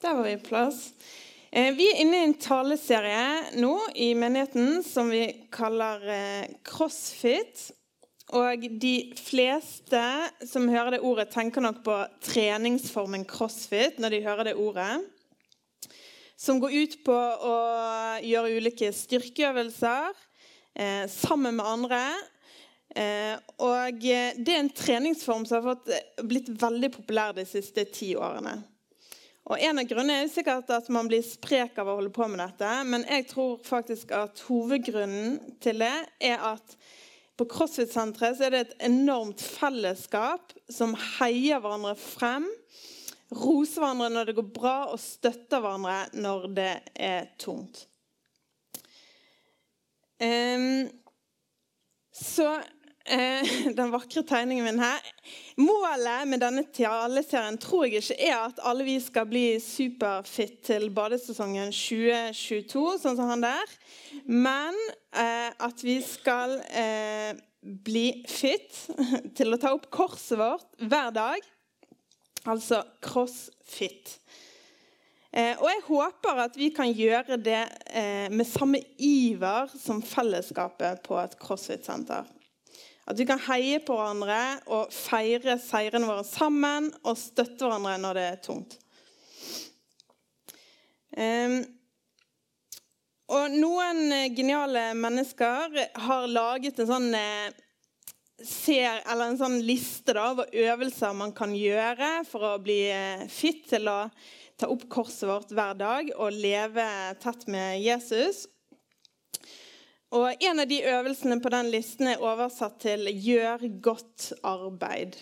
Der 0.00 0.14
var 0.14 0.22
vi 0.22 0.36
på 0.36 0.48
plass. 0.48 0.92
Eh, 1.52 1.74
vi 1.76 1.84
er 1.90 1.98
inne 2.00 2.16
i 2.16 2.24
en 2.24 2.38
taleserie 2.40 3.58
nå 3.60 3.74
i 4.00 4.14
menigheten 4.16 4.78
som 4.80 5.10
vi 5.12 5.26
kaller 5.52 6.06
eh, 6.08 6.46
CrossFit. 6.64 7.66
Og 8.32 8.64
de 8.80 8.94
fleste 9.20 10.00
som 10.48 10.70
hører 10.72 10.94
det 10.96 11.02
ordet, 11.04 11.28
tenker 11.34 11.60
nok 11.60 11.82
på 11.84 11.98
treningsformen 12.24 13.26
crossfit 13.28 14.00
når 14.00 14.16
de 14.16 14.22
hører 14.24 14.48
det 14.48 14.56
ordet. 14.56 14.88
Som 16.32 16.64
går 16.64 16.78
ut 16.80 16.98
på 17.04 17.20
å 17.52 17.54
gjøre 18.24 18.56
ulike 18.56 18.94
styrkeøvelser 18.96 20.08
eh, 20.80 21.04
sammen 21.12 21.60
med 21.60 21.72
andre. 21.76 22.02
Og 23.62 24.00
det 24.00 24.48
er 24.48 24.56
en 24.56 24.72
treningsform 24.74 25.44
som 25.46 25.68
har 25.68 26.24
blitt 26.26 26.48
veldig 26.58 26.88
populær 26.96 27.36
de 27.36 27.44
siste 27.46 27.84
ti 27.92 28.14
årene. 28.18 28.56
Og 29.50 29.58
En 29.58 29.80
av 29.82 29.86
grunnene 29.90 30.22
er 30.22 30.28
sikkert 30.30 30.68
at 30.70 30.86
man 30.94 31.08
blir 31.10 31.24
sprek 31.26 31.78
av 31.82 31.88
å 31.90 31.96
holde 31.98 32.12
på 32.14 32.28
med 32.30 32.38
dette. 32.38 32.70
Men 32.86 33.02
jeg 33.08 33.26
tror 33.32 33.56
faktisk 33.66 34.12
at 34.14 34.38
hovedgrunnen 34.46 35.40
til 35.62 35.82
det 35.82 35.94
er 36.22 36.44
at 36.52 36.76
på 37.40 37.48
CrossFit-senteret 37.50 38.42
er 38.44 38.54
det 38.54 38.60
et 38.62 38.74
enormt 38.86 39.42
fellesskap 39.42 40.54
som 40.70 40.94
heier 41.18 41.58
hverandre 41.58 41.96
frem. 41.98 42.46
Roser 43.34 43.82
hverandre 43.82 44.10
når 44.12 44.30
det 44.30 44.36
går 44.38 44.50
bra, 44.54 44.76
og 44.92 45.02
støtter 45.02 45.64
hverandre 45.64 46.20
når 46.20 46.46
det 46.54 46.72
er 46.94 47.30
tungt. 47.40 47.86
Um, 50.20 50.86
så 52.12 52.52
den 53.78 53.92
vakre 53.92 54.22
tegningen 54.26 54.64
min 54.64 54.82
her. 54.82 55.04
Målet 55.60 56.28
med 56.28 56.42
denne 56.42 56.64
taleserien 56.74 57.58
tror 57.60 57.86
jeg 57.86 58.02
ikke 58.02 58.18
er 58.28 58.36
at 58.38 58.60
alle 58.66 58.86
vi 58.86 58.96
skal 59.02 59.28
bli 59.30 59.44
superfit 59.62 60.60
til 60.68 60.90
badesesongen 60.94 61.72
2022, 61.74 62.84
sånn 63.02 63.18
som 63.18 63.30
han 63.32 63.46
der. 63.46 63.76
Men 64.26 64.76
eh, 65.16 65.50
at 65.50 65.84
vi 65.84 65.98
skal 66.04 66.58
eh, 66.68 67.32
bli 67.60 68.22
fit 68.28 68.84
til 69.38 69.54
å 69.54 69.60
ta 69.60 69.74
opp 69.76 69.90
korset 69.92 70.38
vårt 70.40 70.68
hver 70.80 71.12
dag. 71.16 71.50
Altså 72.48 72.82
crossfit. 73.04 74.16
Eh, 75.30 75.54
og 75.60 75.68
jeg 75.68 75.82
håper 75.86 76.40
at 76.42 76.56
vi 76.58 76.70
kan 76.74 76.90
gjøre 76.90 77.36
det 77.38 77.62
eh, 77.86 78.26
med 78.32 78.48
samme 78.48 78.80
iver 78.98 79.70
som 79.78 80.00
fellesskapet 80.02 81.04
på 81.06 81.18
et 81.20 81.36
crossfit-senter. 81.38 82.26
At 83.10 83.18
vi 83.18 83.26
kan 83.26 83.40
heie 83.48 83.80
på 83.82 83.96
hverandre 83.98 84.38
og 84.70 84.92
feire 84.94 85.56
seirene 85.58 86.06
våre 86.06 86.22
sammen 86.26 86.92
og 87.02 87.18
støtte 87.18 87.66
hverandre 87.66 87.96
når 87.98 88.18
det 88.18 88.26
er 88.28 88.40
tungt. 88.44 88.76
Og 93.30 93.52
noen 93.54 94.10
geniale 94.34 94.88
mennesker 94.98 95.76
har 96.02 96.30
laget 96.30 96.80
en 96.82 96.88
sånn, 96.88 97.08
eh, 97.14 97.52
ser, 98.42 99.02
en 99.06 99.38
sånn 99.38 99.60
liste 99.62 100.16
da, 100.16 100.32
over 100.32 100.50
øvelser 100.50 101.14
man 101.14 101.34
kan 101.36 101.54
gjøre 101.54 102.24
for 102.26 102.46
å 102.48 102.56
bli 102.62 102.80
eh, 102.90 103.26
fit 103.30 103.68
til 103.70 103.86
å 103.90 104.00
ta 104.58 104.66
opp 104.70 104.88
korset 104.90 105.28
vårt 105.30 105.54
hver 105.54 105.78
dag 105.78 106.10
og 106.16 106.34
leve 106.34 106.86
tett 107.22 107.46
med 107.46 107.78
Jesus. 107.84 108.48
Og 110.10 110.42
En 110.42 110.58
av 110.58 110.66
de 110.66 110.80
øvelsene 110.82 111.38
på 111.38 111.52
den 111.54 111.70
listen 111.70 112.08
er 112.10 112.22
oversatt 112.22 112.80
til 112.82 113.06
'gjør 113.06 113.62
godt 113.82 114.32
arbeid'. 114.42 115.16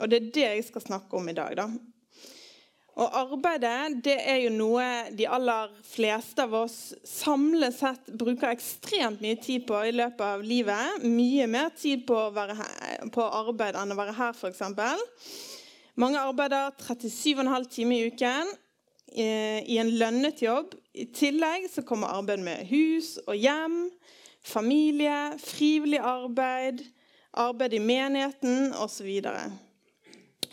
Og 0.00 0.10
Det 0.10 0.16
er 0.16 0.30
det 0.34 0.42
jeg 0.42 0.64
skal 0.64 0.82
snakke 0.82 1.16
om 1.16 1.28
i 1.28 1.32
dag. 1.32 1.56
da. 1.56 1.68
Og 2.94 3.10
Arbeidet 3.18 4.04
det 4.04 4.18
er 4.22 4.36
jo 4.36 4.50
noe 4.50 4.84
de 5.16 5.26
aller 5.28 5.70
fleste 5.82 6.42
av 6.42 6.52
oss 6.54 6.94
samlet 7.04 7.74
sett 7.74 8.10
bruker 8.18 8.52
ekstremt 8.52 9.20
mye 9.20 9.40
tid 9.42 9.66
på 9.66 9.80
i 9.82 9.90
løpet 9.90 10.20
av 10.20 10.42
livet. 10.42 11.02
Mye 11.02 11.46
mer 11.46 11.70
tid 11.74 12.06
på, 12.06 12.30
her, 12.36 13.08
på 13.10 13.22
arbeid 13.22 13.74
enn 13.74 13.92
å 13.92 13.96
være 13.98 14.12
her, 14.12 14.30
f.eks. 14.30 14.62
Mange 15.94 16.20
arbeider 16.20 16.70
37,5 16.78 17.68
timer 17.70 17.96
i 17.96 18.06
uken 18.12 18.52
eh, 19.16 19.60
i 19.66 19.78
en 19.78 19.90
lønnet 19.90 20.42
jobb. 20.42 20.74
I 20.94 21.06
tillegg 21.06 21.66
så 21.70 21.82
kommer 21.82 22.14
arbeid 22.14 22.44
med 22.44 22.66
hus 22.70 23.16
og 23.26 23.34
hjem 23.34 23.88
familie, 24.44 25.38
frivillig 25.40 26.00
arbeid, 26.04 26.82
arbeid 27.32 27.74
i 27.74 27.82
menigheten 27.82 28.74
osv. 28.78 29.08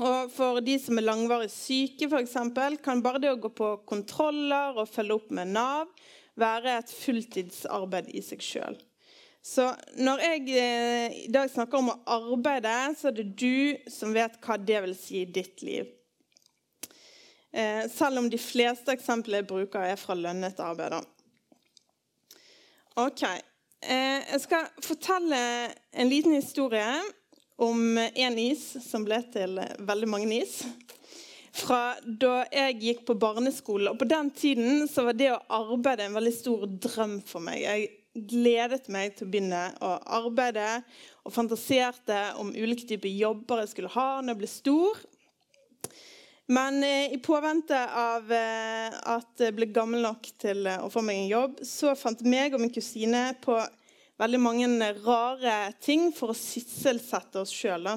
Og 0.02 0.32
For 0.34 0.62
de 0.64 0.78
som 0.82 0.98
er 0.98 1.06
langvarig 1.06 1.52
syke, 1.54 2.08
f.eks., 2.08 2.38
kan 2.84 3.04
bare 3.04 3.22
det 3.22 3.34
å 3.34 3.42
gå 3.42 3.52
på 3.54 3.74
kontroller 3.90 4.80
og 4.80 4.90
følge 4.90 5.20
opp 5.20 5.36
med 5.36 5.52
Nav 5.54 5.92
være 6.40 6.80
et 6.80 6.94
fulltidsarbeid 6.96 8.10
i 8.16 8.24
seg 8.24 8.42
sjøl. 8.46 8.80
Så 9.42 9.66
når 9.98 10.22
jeg 10.22 10.42
eh, 10.62 11.16
i 11.26 11.30
dag 11.34 11.50
snakker 11.50 11.82
om 11.82 11.90
å 11.92 12.00
arbeide, 12.14 12.76
så 12.98 13.10
er 13.10 13.18
det 13.18 13.32
du 13.34 13.90
som 13.90 14.14
vet 14.14 14.38
hva 14.46 14.58
det 14.62 14.84
vil 14.86 14.94
si 14.98 15.24
i 15.24 15.30
ditt 15.30 15.64
liv. 15.66 15.90
Eh, 17.52 17.88
selv 17.92 18.22
om 18.22 18.30
de 18.32 18.40
fleste 18.40 18.94
eksempler 18.94 19.42
jeg 19.42 19.50
bruker, 19.50 19.82
er 19.82 20.00
fra 20.00 20.16
lønnet 20.16 20.62
arbeid. 20.62 21.02
Ok, 23.02 23.26
jeg 23.82 24.42
skal 24.44 24.70
fortelle 24.86 25.42
en 25.92 26.10
liten 26.10 26.36
historie 26.38 26.86
om 27.62 27.98
en 27.98 28.38
is 28.42 28.64
som 28.86 29.06
ble 29.06 29.20
til 29.34 29.60
veldig 29.86 30.10
mange 30.10 30.42
is. 30.42 30.60
Fra 31.52 31.98
da 32.02 32.46
jeg 32.48 32.78
gikk 32.80 33.02
på 33.10 33.18
barneskole. 33.20 33.92
Og 33.92 34.00
på 34.00 34.08
den 34.08 34.30
tiden 34.32 34.86
så 34.90 35.04
var 35.10 35.18
det 35.18 35.34
å 35.34 35.42
arbeide 35.60 36.08
en 36.08 36.16
veldig 36.16 36.34
stor 36.34 36.64
drøm 36.86 37.18
for 37.28 37.44
meg. 37.44 37.60
Jeg 37.66 37.90
gledet 38.32 38.90
meg 38.92 39.16
til 39.16 39.28
å 39.28 39.32
begynne 39.32 39.62
å 39.84 39.94
arbeide 40.20 40.82
og 41.24 41.34
fantaserte 41.36 42.18
om 42.42 42.52
ulike 42.52 42.88
typer 42.90 43.12
jobber 43.12 43.64
jeg 43.64 43.72
skulle 43.72 43.94
ha 43.94 44.08
når 44.20 44.34
jeg 44.34 44.42
ble 44.42 44.52
stor. 44.52 45.04
Men 46.52 46.84
eh, 46.84 47.14
i 47.14 47.20
påvente 47.24 47.78
av 47.96 48.32
eh, 48.36 48.96
at 49.14 49.40
jeg 49.40 49.56
ble 49.56 49.70
gammel 49.72 50.04
nok 50.04 50.26
til 50.42 50.68
å 50.68 50.90
få 50.92 51.04
meg 51.06 51.22
en 51.22 51.30
jobb, 51.32 51.62
så 51.64 51.94
fant 51.96 52.26
meg 52.28 52.56
og 52.56 52.64
min 52.64 52.74
kusine 52.74 53.30
på 53.44 53.56
veldig 54.20 54.42
mange 54.42 54.90
rare 55.06 55.72
ting 55.80 56.10
for 56.14 56.34
å 56.34 56.38
sysselsette 56.38 57.40
oss 57.40 57.54
sjøl. 57.56 57.88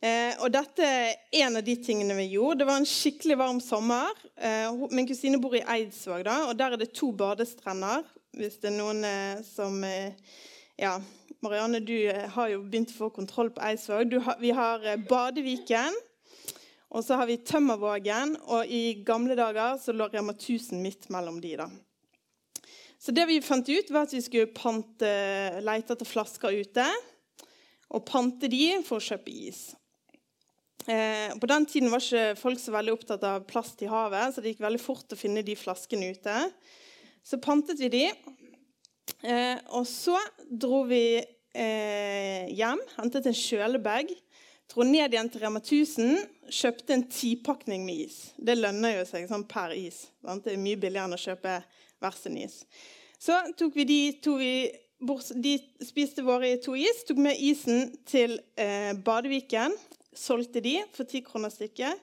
Eh, 0.00 0.32
og 0.40 0.48
dette 0.54 0.86
er 0.86 1.42
en 1.44 1.60
av 1.60 1.66
de 1.66 1.76
tingene 1.84 2.16
vi 2.16 2.30
gjorde. 2.32 2.62
Det 2.62 2.70
var 2.70 2.80
en 2.80 2.88
skikkelig 2.88 3.36
varm 3.36 3.60
sommer. 3.60 4.16
Eh, 4.40 4.72
min 4.88 5.08
kusine 5.08 5.40
bor 5.42 5.58
i 5.58 5.60
Eidsvåg, 5.60 6.24
da, 6.24 6.38
og 6.48 6.56
der 6.56 6.72
er 6.72 6.80
det 6.80 6.94
to 6.96 7.12
badestrender. 7.12 8.08
Hvis 8.40 8.56
det 8.62 8.72
er 8.72 8.78
noen 8.78 9.04
eh, 9.04 9.42
som 9.44 9.82
eh, 9.84 10.14
Ja, 10.80 10.96
Marianne, 11.44 11.82
du 11.84 11.96
eh, 12.08 12.24
har 12.32 12.48
jo 12.48 12.62
begynt 12.64 12.94
å 12.94 13.02
få 13.02 13.10
kontroll 13.12 13.52
på 13.52 13.60
Eidsvåg. 13.68 14.16
Har, 14.24 14.40
vi 14.40 14.54
har 14.56 14.86
eh, 14.88 15.02
Badeviken. 15.10 16.06
Og 16.90 17.04
så 17.06 17.14
har 17.20 17.28
vi 17.30 17.38
Tømmervågen, 17.46 18.34
og 18.50 18.66
i 18.66 18.98
gamle 19.06 19.36
dager 19.38 19.76
så 19.78 19.94
lå 19.94 20.08
Rema 20.10 20.34
1000 20.34 20.80
midt 20.82 21.06
mellom 21.14 21.38
de. 21.42 21.54
da. 21.60 21.68
Så 23.00 23.14
det 23.16 23.28
vi 23.30 23.38
fant 23.40 23.68
ut, 23.68 23.92
var 23.94 24.08
at 24.08 24.14
vi 24.14 24.22
skulle 24.24 24.50
pante, 24.52 25.10
lete 25.62 25.94
etter 25.94 26.08
flasker 26.08 26.56
ute. 26.60 26.86
Og 27.94 28.02
pante 28.06 28.50
de 28.50 28.80
for 28.86 28.98
å 28.98 29.06
kjøpe 29.06 29.30
is. 29.30 29.70
Eh, 30.90 31.30
på 31.38 31.48
den 31.48 31.66
tiden 31.68 31.92
var 31.92 32.02
ikke 32.02 32.36
folk 32.40 32.60
så 32.60 32.74
veldig 32.74 32.94
opptatt 32.96 33.24
av 33.26 33.46
plast 33.48 33.82
i 33.84 33.88
havet, 33.90 34.34
så 34.34 34.42
det 34.42 34.54
gikk 34.54 34.64
veldig 34.64 34.82
fort 34.82 35.14
å 35.14 35.18
finne 35.18 35.44
de 35.46 35.56
flaskene 35.58 36.10
ute. 36.10 36.36
Så 37.22 37.38
pantet 37.42 37.80
vi 37.82 37.90
de. 37.92 38.04
Eh, 39.22 39.58
og 39.76 39.86
så 39.88 40.18
dro 40.50 40.82
vi 40.90 41.20
eh, 41.20 42.50
hjem, 42.50 42.82
hentet 42.98 43.30
en 43.30 43.36
kjølebag 43.36 44.10
dro 44.70 44.86
ned 44.86 45.12
igjen 45.12 45.28
til 45.32 45.42
Rema 45.42 45.60
1000, 45.62 46.20
kjøpte 46.50 46.94
en 46.94 47.06
tipakning 47.10 47.82
med 47.86 48.06
is. 48.06 48.18
Det 48.38 48.58
lønner 48.58 49.00
jo 49.00 49.06
seg 49.08 49.26
sånn 49.30 49.46
per 49.50 49.74
is. 49.74 50.04
Det 50.22 50.54
er 50.54 50.62
mye 50.62 50.78
billigere 50.78 51.08
enn 51.10 51.16
å 51.16 51.20
kjøpe 51.20 51.56
hver 52.00 52.16
sin 52.16 52.38
is. 52.40 52.62
Så 53.20 53.36
tok 53.58 53.76
vi 53.76 53.86
de 53.88 54.00
to 54.22 54.36
vi 54.40 54.52
de 55.00 55.54
spiste 55.84 56.22
våre 56.22 56.52
to 56.60 56.74
is, 56.76 57.04
tok 57.08 57.20
med 57.24 57.38
isen 57.40 57.94
til 58.08 58.38
eh, 58.60 58.92
Badeviken. 58.94 59.74
Solgte 60.16 60.60
de 60.60 60.76
for 60.92 61.08
ti 61.08 61.22
kroner 61.24 61.52
stykket. 61.52 61.96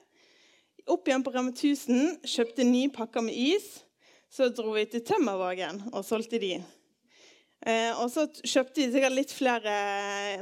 Opp 0.88 1.08
igjen 1.08 1.22
på 1.24 1.32
Rema 1.34 1.52
1000, 1.52 2.24
kjøpte 2.26 2.64
nye 2.66 2.90
pakker 2.92 3.24
med 3.24 3.36
is. 3.36 3.84
Så 4.28 4.50
dro 4.52 4.74
vi 4.74 4.84
til 4.90 5.04
Tømmervågen 5.08 5.86
og 5.92 6.04
solgte 6.04 6.40
de. 6.42 6.58
Eh, 7.66 7.90
og 7.98 8.10
så 8.12 8.28
kjøpte 8.44 8.82
vi 8.82 8.92
sikkert 8.92 9.16
litt 9.16 9.34
flere 9.34 9.74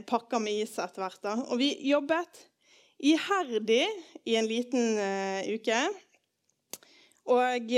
pakker 0.09 0.43
med 0.43 0.67
is 0.67 0.77
etter 0.77 1.05
hvert. 1.05 1.23
da. 1.23 1.37
Og 1.49 1.61
vi 1.61 1.73
jobbet 1.89 2.43
iherdig 2.97 3.85
i 4.25 4.37
en 4.41 4.49
liten 4.49 4.97
uh, 4.97 5.45
uke. 5.53 5.81
Og 7.29 7.73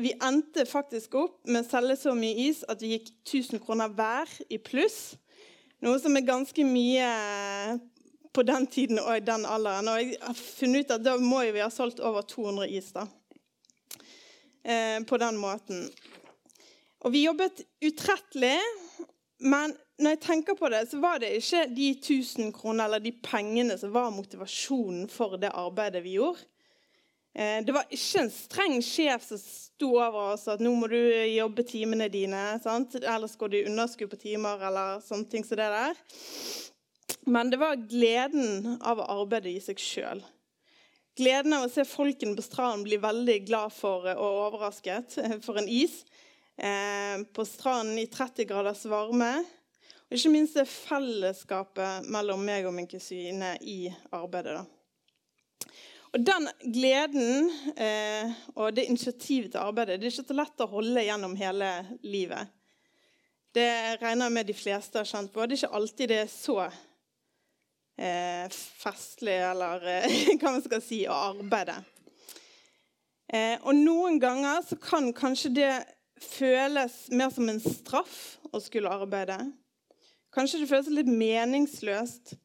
vi 0.00 0.10
endte 0.22 0.66
faktisk 0.68 1.14
opp 1.18 1.38
med 1.48 1.64
å 1.64 1.68
selge 1.70 1.96
så 2.02 2.12
mye 2.18 2.48
is 2.50 2.60
at 2.68 2.82
vi 2.82 2.92
gikk 2.96 3.08
1000 3.24 3.62
kroner 3.64 3.92
hver 3.94 4.30
i 4.52 4.58
pluss. 4.60 5.14
Noe 5.80 5.96
som 6.02 6.16
er 6.18 6.26
ganske 6.28 6.64
mye 6.66 7.08
på 8.32 8.44
den 8.46 8.66
tiden 8.70 9.00
og 9.02 9.16
i 9.16 9.24
den 9.24 9.46
alderen. 9.48 9.88
Og 9.88 10.02
jeg 10.02 10.18
har 10.22 10.36
funnet 10.38 10.84
ut 10.84 10.94
at 10.96 11.06
da 11.06 11.16
må 11.18 11.42
vi 11.48 11.62
ha 11.62 11.70
solgt 11.72 12.02
over 12.04 12.22
200 12.22 12.68
is 12.76 12.92
da. 12.94 13.06
Eh, 14.62 15.00
på 15.08 15.16
den 15.16 15.40
måten. 15.40 15.88
Og 17.00 17.14
vi 17.14 17.24
jobbet 17.24 17.62
utrettelig, 17.84 18.58
men 19.40 19.72
når 20.00 20.16
jeg 20.16 20.20
tenker 20.24 20.56
på 20.56 20.68
det, 20.72 20.82
så 20.90 21.00
var 21.00 21.20
det 21.20 21.32
ikke 21.38 21.66
de 21.72 21.90
1000 21.96 22.52
kroner 22.56 22.86
eller 22.86 23.02
de 23.04 23.12
pengene 23.24 23.76
som 23.80 23.92
var 23.94 24.12
motivasjonen 24.12 25.08
for 25.12 25.36
det 25.40 25.52
arbeidet 25.56 26.02
vi 26.04 26.16
gjorde. 26.18 26.44
Eh, 27.34 27.60
det 27.64 27.72
var 27.72 27.86
ikke 27.92 28.24
en 28.24 28.32
streng 28.34 28.76
sjef 28.82 29.24
som 29.28 29.40
sto 29.40 29.92
over 30.00 30.34
oss 30.34 30.48
at 30.50 30.62
nå 30.62 30.72
må 30.74 30.88
du 30.90 30.98
jobbe 30.98 31.64
timene 31.68 32.10
dine. 32.12 32.42
Sant? 32.64 32.96
Ellers 33.00 33.36
går 33.38 33.52
du 33.52 33.62
underskudd 33.62 34.10
på 34.12 34.20
timer 34.24 34.66
eller 34.70 35.04
sånne 35.04 35.30
ting 35.30 35.46
som 35.46 35.60
det 35.60 35.70
der. 35.72 36.02
Men 37.30 37.52
det 37.52 37.60
var 37.60 37.80
gleden 37.88 38.76
av 38.80 39.00
å 39.00 39.08
arbeide 39.20 39.52
i 39.52 39.60
seg 39.62 39.80
sjøl. 39.80 40.24
Gleden 41.20 41.54
av 41.54 41.66
å 41.66 41.70
se 41.70 41.84
folkene 41.84 42.36
på 42.38 42.44
stranden 42.44 42.86
bli 42.86 42.98
veldig 43.00 43.38
glad 43.46 43.74
for 43.76 44.08
og 44.14 44.42
overrasket 44.48 45.18
for 45.44 45.60
en 45.60 45.68
is. 45.68 46.00
Eh, 46.60 47.22
på 47.32 47.44
stranden 47.44 47.98
i 47.98 48.06
30 48.06 48.44
graders 48.44 48.84
varme. 48.84 49.30
Og 50.10 50.16
ikke 50.16 50.32
minst 50.34 50.58
det 50.58 50.66
fellesskapet 50.68 52.08
mellom 52.12 52.42
meg 52.44 52.66
og 52.68 52.74
min 52.76 52.88
kusine 52.90 53.54
i 53.64 53.86
arbeidet. 54.12 54.58
da. 54.58 55.70
Og 56.10 56.24
Den 56.26 56.48
gleden 56.74 57.48
eh, 57.76 58.32
og 58.56 58.74
det 58.76 58.88
initiativet 58.90 59.54
til 59.54 59.62
arbeidet 59.62 60.00
det 60.00 60.08
er 60.08 60.12
ikke 60.12 60.26
så 60.26 60.36
lett 60.36 60.64
å 60.64 60.66
holde 60.72 61.04
gjennom 61.06 61.36
hele 61.38 61.70
livet. 62.02 62.50
Det 63.54 63.70
regner 64.02 64.26
jeg 64.26 64.34
med 64.34 64.50
de 64.50 64.56
fleste 64.58 65.00
har 65.00 65.08
kjent 65.08 65.32
på. 65.32 65.46
Det 65.46 65.56
er 65.56 65.62
ikke 65.62 65.78
alltid 65.80 66.12
det 66.12 66.18
er 66.24 66.28
så 66.34 66.58
eh, 67.96 68.58
festlig, 68.82 69.38
eller 69.48 69.88
eh, 69.94 70.18
hva 70.42 70.52
man 70.58 70.66
skal 70.66 70.84
si, 70.84 71.00
å 71.08 71.16
arbeide. 71.30 71.78
Eh, 73.32 73.56
og 73.62 73.72
noen 73.78 74.20
ganger 74.20 74.60
så 74.66 74.76
kan 74.82 75.08
kanskje 75.16 75.54
det 75.56 75.72
føles 76.20 77.06
mer 77.14 77.32
som 77.34 77.48
en 77.48 77.60
straff 77.62 78.38
å 78.52 78.60
skulle 78.62 78.92
arbeide. 78.92 79.38
Kanskje 80.34 80.62
det 80.62 80.70
føles 80.70 80.90
litt 80.94 81.10
meningsløst. 81.10 82.36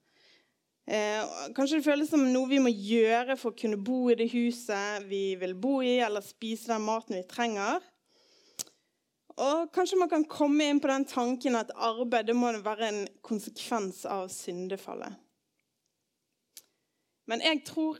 Eh, 0.85 1.35
kanskje 1.57 1.79
det 1.79 1.85
føles 1.85 2.09
som 2.11 2.23
noe 2.29 2.49
vi 2.49 2.61
må 2.61 2.69
gjøre 2.69 3.37
for 3.41 3.53
å 3.53 3.57
kunne 3.57 3.79
bo 3.81 4.03
i 4.13 4.17
det 4.19 4.29
huset 4.33 5.05
vi 5.09 5.35
vil 5.41 5.55
bo 5.57 5.79
i, 5.81 5.97
eller 6.05 6.25
spise 6.25 6.69
den 6.73 6.85
maten 6.85 7.17
vi 7.17 7.25
trenger. 7.29 7.83
Og 9.35 9.71
kanskje 9.75 9.99
man 9.99 10.09
kan 10.11 10.23
komme 10.29 10.69
inn 10.69 10.79
på 10.79 10.87
den 10.87 11.07
tanken 11.09 11.57
at 11.59 11.73
arbeid 11.75 12.31
må 12.37 12.53
være 12.63 12.87
en 12.87 13.01
konsekvens 13.25 14.05
av 14.07 14.29
syndefallet. 14.31 15.17
Men 17.25 17.41
jeg 17.41 17.63
tror 17.67 17.99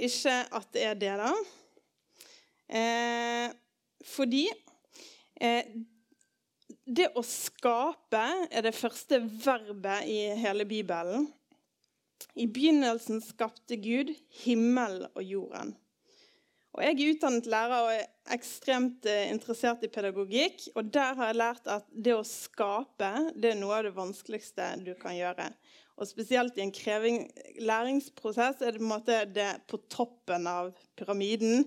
ikke 0.00 0.36
at 0.56 0.68
det 0.72 0.84
er 0.86 0.96
det, 0.96 1.14
da. 1.20 1.32
Eh, 2.70 3.50
fordi 4.06 4.46
det 5.40 7.10
å 7.16 7.22
skape 7.24 8.22
er 8.50 8.64
det 8.66 8.76
første 8.76 9.20
verbet 9.20 10.08
i 10.10 10.18
hele 10.40 10.66
Bibelen. 10.68 11.28
I 12.36 12.46
begynnelsen 12.46 13.22
skapte 13.24 13.78
Gud 13.80 14.12
himmel 14.42 15.06
og 15.14 15.22
jorden. 15.24 15.74
Og 16.70 16.84
Jeg 16.84 16.94
er 16.94 17.14
utdannet 17.14 17.48
lærer 17.50 17.82
og 17.82 17.92
er 17.96 18.34
ekstremt 18.36 19.06
eh, 19.10 19.26
interessert 19.32 19.82
i 19.82 19.90
pedagogikk. 19.90 20.68
og 20.76 20.92
Der 20.94 21.16
har 21.18 21.32
jeg 21.32 21.40
lært 21.40 21.66
at 21.66 21.88
det 21.90 22.14
å 22.14 22.26
skape 22.26 23.10
det 23.34 23.52
er 23.54 23.58
noe 23.58 23.80
av 23.80 23.88
det 23.88 23.96
vanskeligste 23.96 24.68
du 24.84 24.92
kan 25.00 25.16
gjøre. 25.16 25.48
Og 25.98 26.08
Spesielt 26.08 26.56
i 26.56 26.62
en 26.64 26.72
kreving 26.72 27.24
læringsprosess 27.60 28.62
er 28.62 28.76
det 28.76 28.80
på, 28.80 28.86
en 28.86 28.92
måte 28.94 29.18
det 29.34 29.50
på 29.68 29.82
toppen 29.90 30.46
av 30.46 30.70
pyramiden 30.96 31.66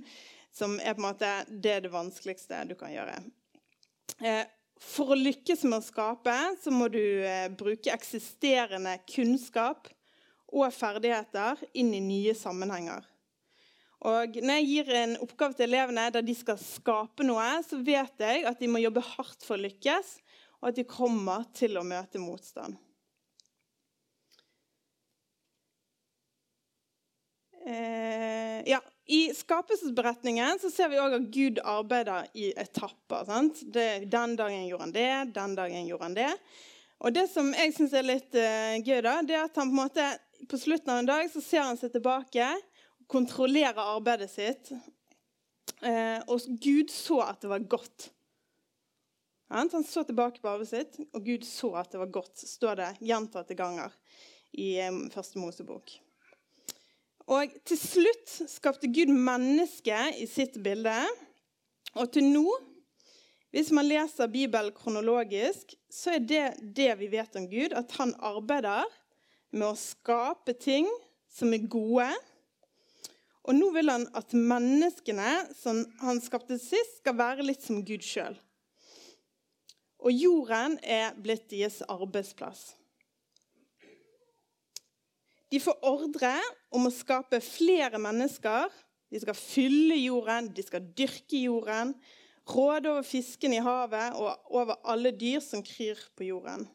som 0.56 0.80
er 0.80 0.96
på 0.96 1.04
en 1.04 1.10
måte 1.10 1.36
det, 1.50 1.82
det 1.84 1.92
vanskeligste 1.92 2.64
du 2.70 2.78
kan 2.80 2.94
gjøre. 2.94 3.20
Eh, 4.24 4.46
for 4.80 5.12
å 5.12 5.20
lykkes 5.20 5.66
med 5.68 5.82
å 5.82 5.84
skape 5.84 6.34
så 6.64 6.72
må 6.72 6.88
du 6.92 7.02
eh, 7.02 7.50
bruke 7.52 7.92
eksisterende 7.92 8.96
kunnskap 9.10 9.90
og 10.54 10.70
ferdigheter 10.72 11.60
inn 11.76 11.92
i 11.96 12.00
nye 12.04 12.36
sammenhenger. 12.38 13.04
Og 14.04 14.40
når 14.44 14.60
jeg 14.60 14.70
gir 14.70 14.96
en 15.00 15.18
oppgave 15.24 15.56
til 15.58 15.70
elevene 15.70 16.10
der 16.12 16.24
de 16.24 16.36
skal 16.36 16.60
skape 16.60 17.24
noe, 17.28 17.46
så 17.68 17.80
vet 17.84 18.24
jeg 18.24 18.44
at 18.48 18.60
de 18.60 18.72
må 18.72 18.82
jobbe 18.84 19.04
hardt 19.14 19.44
for 19.44 19.56
å 19.56 19.64
lykkes, 19.64 20.18
og 20.60 20.72
at 20.72 20.80
de 20.80 20.88
kommer 20.88 21.46
til 21.56 21.80
å 21.80 21.86
møte 21.88 22.20
motstand. 22.20 22.76
Eh, 27.64 28.60
ja, 28.68 28.80
i 29.06 29.34
skapelsesberetningen 29.36 30.60
så 30.60 30.72
ser 30.72 30.90
vi 30.90 31.00
også 31.00 31.20
at 31.20 31.32
Gud 31.34 31.60
arbeider 31.60 32.28
i 32.40 32.54
etapper. 32.56 33.28
Det, 33.74 33.88
den 34.12 34.36
dagen 34.40 34.68
gjorde 34.68 34.88
han 34.88 34.96
det, 34.96 35.10
den 35.36 35.56
dagen 35.60 35.90
gjorde 35.90 36.08
han 36.08 36.16
det. 36.16 36.30
Og 37.04 37.12
Det 37.12 37.26
som 37.28 37.50
jeg 37.52 37.74
syns 37.76 37.96
er 38.00 38.08
litt 38.08 38.38
uh, 38.38 38.80
gøy, 38.80 39.02
da, 39.04 39.18
det 39.28 39.36
er 39.36 39.50
at 39.50 39.60
han 39.60 39.74
på 39.74 39.82
måte 39.82 40.08
på 40.48 40.60
slutten 40.60 40.92
av 40.92 41.02
en 41.02 41.10
dag 41.10 41.28
så 41.32 41.42
ser 41.44 41.66
han 41.68 41.80
seg 41.80 41.92
tilbake 41.92 42.48
og 42.48 43.08
kontrollerer 43.12 43.80
arbeidet 43.84 44.32
sitt. 44.32 44.72
Uh, 45.84 46.24
og 46.32 46.48
Gud 46.64 46.92
så 46.92 47.20
at 47.28 47.44
det 47.44 47.52
var 47.52 47.68
godt. 47.68 48.08
Han 49.54 49.70
så 49.70 50.06
tilbake 50.08 50.40
på 50.42 50.50
arbeidet 50.50 50.72
sitt, 50.72 51.12
og 51.12 51.28
Gud 51.28 51.44
så 51.46 51.74
at 51.84 51.92
det 51.92 52.00
var 52.02 52.16
godt, 52.22 52.40
står 52.40 52.80
det 52.80 52.90
gjentatte 53.04 53.60
ganger 53.60 53.92
i 54.56 54.80
um, 54.88 55.06
Første 55.14 55.44
Mosebok. 55.44 55.92
Og 57.32 57.54
til 57.64 57.80
slutt 57.80 58.34
skapte 58.52 58.90
Gud 58.92 59.12
mennesket 59.14 60.20
i 60.20 60.28
sitt 60.28 60.58
bilde. 60.64 60.96
Og 61.96 62.10
til 62.12 62.26
nå, 62.28 62.48
hvis 63.54 63.70
man 63.72 63.88
leser 63.88 64.32
Bibelen 64.34 64.74
kronologisk, 64.76 65.76
så 65.92 66.18
er 66.18 66.26
det 66.26 66.44
det 66.76 66.90
vi 67.00 67.12
vet 67.14 67.36
om 67.40 67.48
Gud, 67.48 67.76
at 67.78 67.92
han 68.00 68.16
arbeider 68.20 68.88
med 69.54 69.70
å 69.70 69.78
skape 69.78 70.56
ting 70.58 70.90
som 71.32 71.54
er 71.54 71.68
gode. 71.70 72.10
Og 73.44 73.56
nå 73.56 73.70
vil 73.76 73.92
han 73.92 74.08
at 74.18 74.34
menneskene 74.34 75.32
som 75.60 75.84
han 76.02 76.22
skapte 76.24 76.58
sist, 76.58 77.00
skal 77.02 77.18
være 77.20 77.46
litt 77.46 77.64
som 77.64 77.84
Gud 77.86 78.04
sjøl. 78.04 78.36
Og 80.04 80.12
jorden 80.12 80.80
er 80.84 81.14
blitt 81.16 81.46
deres 81.52 81.80
arbeidsplass. 81.88 82.74
De 85.54 85.60
får 85.62 85.86
ordre 85.86 86.34
om 86.74 86.90
å 86.90 86.94
skape 86.94 87.40
flere 87.44 88.00
mennesker. 88.02 88.72
De 89.14 89.22
skal 89.22 89.38
fylle 89.38 89.98
jorden, 90.02 90.50
de 90.54 90.66
skal 90.66 90.86
dyrke 90.98 91.44
jorden, 91.46 91.94
råde 92.50 92.92
over 92.92 93.06
fisken 93.08 93.54
i 93.56 93.62
havet 93.64 94.18
og 94.20 94.56
over 94.58 94.80
alle 94.90 95.14
dyr 95.16 95.44
som 95.44 95.64
kryr 95.64 96.00
på 96.18 96.28
jorden. 96.32 96.66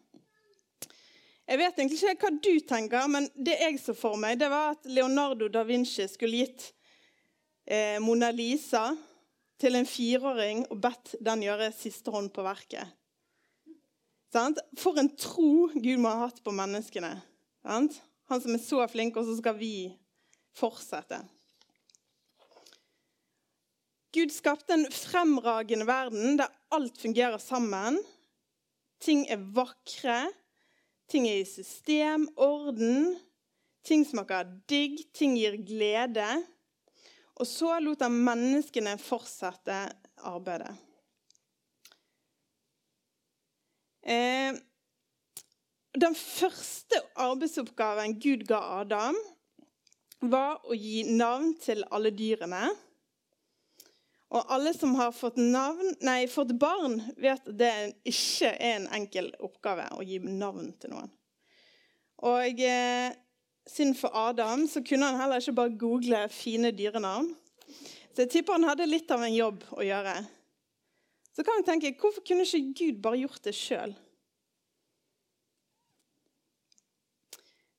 Jeg 1.48 1.60
vet 1.62 1.78
egentlig 1.80 1.98
ikke 1.98 2.28
hva 2.28 2.40
du 2.44 2.54
tenker, 2.68 3.06
men 3.08 3.28
det 3.34 3.56
jeg 3.56 3.78
så 3.80 3.94
for 3.96 4.20
meg, 4.20 4.36
det 4.40 4.50
var 4.52 4.74
at 4.74 4.88
Leonardo 4.88 5.48
da 5.48 5.62
Vinci 5.64 6.04
skulle 6.12 6.42
gitt 6.42 6.66
eh, 7.64 7.96
Mona 8.04 8.28
Lisa 8.34 8.90
til 9.58 9.78
en 9.78 9.88
fireåring 9.88 10.66
og 10.68 10.82
bedt 10.84 11.16
den 11.24 11.46
gjøre 11.46 11.70
siste 11.74 12.12
hånd 12.12 12.30
på 12.36 12.44
verket. 12.44 12.84
For 14.28 15.00
en 15.00 15.10
tro 15.16 15.70
Gud 15.72 16.02
må 16.02 16.12
ha 16.12 16.26
hatt 16.26 16.42
på 16.44 16.52
menneskene. 16.52 17.14
Sant? 17.64 17.96
Han 18.28 18.42
som 18.44 18.54
er 18.54 18.62
så 18.62 18.84
flink, 18.92 19.16
og 19.16 19.24
så 19.24 19.38
skal 19.38 19.56
vi 19.56 19.72
fortsette. 20.56 21.22
Gud 24.12 24.32
skapte 24.32 24.74
en 24.74 24.86
fremragende 24.92 25.86
verden 25.88 26.38
der 26.40 26.52
alt 26.72 27.00
fungerer 27.00 27.38
sammen. 27.40 27.98
Ting 29.00 29.26
er 29.30 29.40
vakre, 29.54 30.26
ting 31.08 31.28
er 31.28 31.42
i 31.42 31.48
system, 31.48 32.26
orden. 32.36 33.16
Ting 33.84 34.04
smaker 34.04 34.48
digg, 34.68 35.00
ting 35.14 35.36
gir 35.38 35.56
glede. 35.64 36.26
Og 37.38 37.46
så 37.46 37.76
lot 37.80 38.02
han 38.02 38.16
menneskene 38.26 38.96
fortsette 39.00 39.76
arbeidet. 40.26 40.74
Eh, 44.02 44.56
den 46.00 46.14
første 46.18 47.00
arbeidsoppgaven 47.18 48.18
Gud 48.22 48.44
ga 48.48 48.60
Adam, 48.80 49.16
var 50.20 50.58
å 50.66 50.74
gi 50.74 51.04
navn 51.06 51.52
til 51.62 51.84
alle 51.94 52.10
dyrene. 52.14 52.68
Og 54.28 54.50
alle 54.52 54.74
som 54.76 54.92
har 54.98 55.14
fått, 55.16 55.38
navn, 55.40 55.94
nei, 56.04 56.26
fått 56.28 56.52
barn, 56.60 56.98
vet 57.16 57.40
at 57.40 57.54
det 57.56 57.72
ikke 58.08 58.50
er 58.50 58.74
en 58.74 58.88
enkel 58.98 59.30
oppgave 59.40 59.86
å 59.96 60.04
gi 60.04 60.18
navn 60.20 60.74
til 60.80 60.92
noen. 60.92 61.12
Og 62.28 62.60
eh, 62.60 63.14
siden 63.68 63.94
for 63.96 64.12
Adam 64.18 64.66
så 64.68 64.82
kunne 64.84 65.08
han 65.08 65.20
heller 65.22 65.40
ikke 65.40 65.56
bare 65.56 65.78
google 65.80 66.24
fine 66.34 66.74
dyrenavn. 66.76 67.30
Så 68.12 68.26
jeg 68.26 68.32
tipper 68.34 68.58
han 68.58 68.66
hadde 68.66 68.88
litt 68.90 69.10
av 69.14 69.22
en 69.22 69.32
jobb 69.32 69.64
å 69.78 69.86
gjøre. 69.86 70.18
Så 71.32 71.44
kan 71.46 71.60
vi 71.60 71.68
tenke, 71.68 71.94
hvorfor 72.00 72.24
kunne 72.26 72.44
ikke 72.44 72.74
Gud 72.80 73.02
bare 73.04 73.22
gjort 73.22 73.44
det 73.46 73.54
sjøl? 73.54 73.94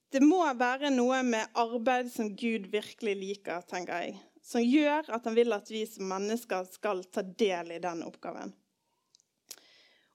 Det 0.09 0.21
må 0.25 0.41
være 0.57 0.89
noe 0.93 1.21
med 1.25 1.51
arbeid 1.59 2.09
som 2.13 2.31
Gud 2.35 2.69
virkelig 2.73 3.15
liker, 3.19 3.61
tenker 3.69 4.05
jeg. 4.05 4.15
Som 4.41 4.63
gjør 4.65 5.11
at 5.13 5.27
han 5.27 5.35
vil 5.37 5.53
at 5.53 5.69
vi 5.69 5.83
som 5.85 6.09
mennesker 6.09 6.65
skal 6.71 7.03
ta 7.13 7.21
del 7.21 7.75
i 7.75 7.81
den 7.83 8.01
oppgaven. 8.07 8.55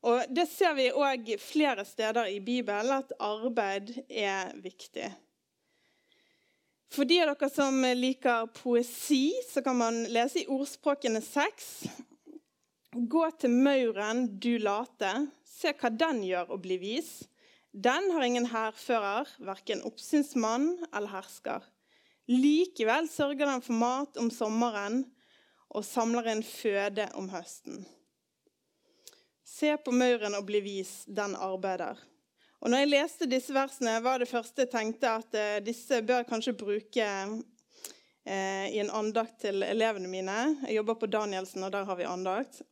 Og 0.04 0.24
Det 0.28 0.44
ser 0.50 0.74
vi 0.76 0.90
òg 0.92 1.30
flere 1.40 1.84
steder 1.88 2.28
i 2.28 2.40
Bibelen, 2.44 2.92
at 2.92 3.14
arbeid 3.22 3.94
er 4.08 4.50
viktig. 4.60 5.06
For 6.92 7.08
de 7.08 7.22
av 7.22 7.30
dere 7.32 7.48
som 7.50 7.78
liker 7.96 8.50
poesi, 8.54 9.32
så 9.48 9.62
kan 9.64 9.78
man 9.78 10.02
lese 10.12 10.42
i 10.42 10.48
Ordspråkene 10.50 11.22
6. 11.24 11.70
Gå 13.10 13.22
til 13.40 13.50
mauren, 13.50 14.26
du 14.38 14.58
late, 14.62 15.14
se 15.48 15.72
hva 15.72 15.90
den 15.90 16.20
gjør 16.26 16.52
og 16.54 16.60
bli 16.66 16.76
vis. 16.82 17.16
Den 17.74 18.10
har 18.14 18.22
ingen 18.22 18.46
hærfører, 18.46 19.26
verken 19.42 19.80
oppsynsmann 19.82 20.76
eller 20.94 21.10
hersker. 21.10 21.64
Likevel 22.30 23.08
sørger 23.10 23.48
den 23.50 23.62
for 23.66 23.74
mat 23.74 24.18
om 24.22 24.28
sommeren 24.30 25.00
og 25.74 25.82
samler 25.82 26.28
inn 26.30 26.44
føde 26.46 27.08
om 27.18 27.26
høsten. 27.32 27.80
Se 29.42 29.72
på 29.82 29.90
mauren 29.90 30.36
og 30.38 30.46
bli 30.46 30.60
vis, 30.62 30.92
den 31.10 31.34
arbeider. 31.34 31.98
Og 32.62 32.70
når 32.70 32.84
jeg 32.84 32.90
leste 32.92 33.28
disse 33.28 33.56
versene, 33.56 33.96
var 34.04 34.22
det 34.22 34.30
første 34.30 34.62
jeg 34.62 34.70
tenkte 34.70 35.10
at 35.10 35.34
eh, 35.34 35.58
disse 35.66 35.98
bør 36.06 36.22
jeg 36.22 36.28
kanskje 36.28 36.54
bruke 36.60 37.08
eh, 37.08 38.68
i 38.70 38.78
en 38.84 38.92
andakt 38.94 39.40
til 39.42 39.66
elevene 39.66 40.08
mine. 40.08 40.36
Jeg 40.68 40.78
jobber 40.78 41.00
på 41.02 41.10
Danielsen, 41.10 41.66
og 41.66 41.74
der 41.74 41.90
har 41.90 41.98
vi 41.98 42.06
andakt. 42.06 42.62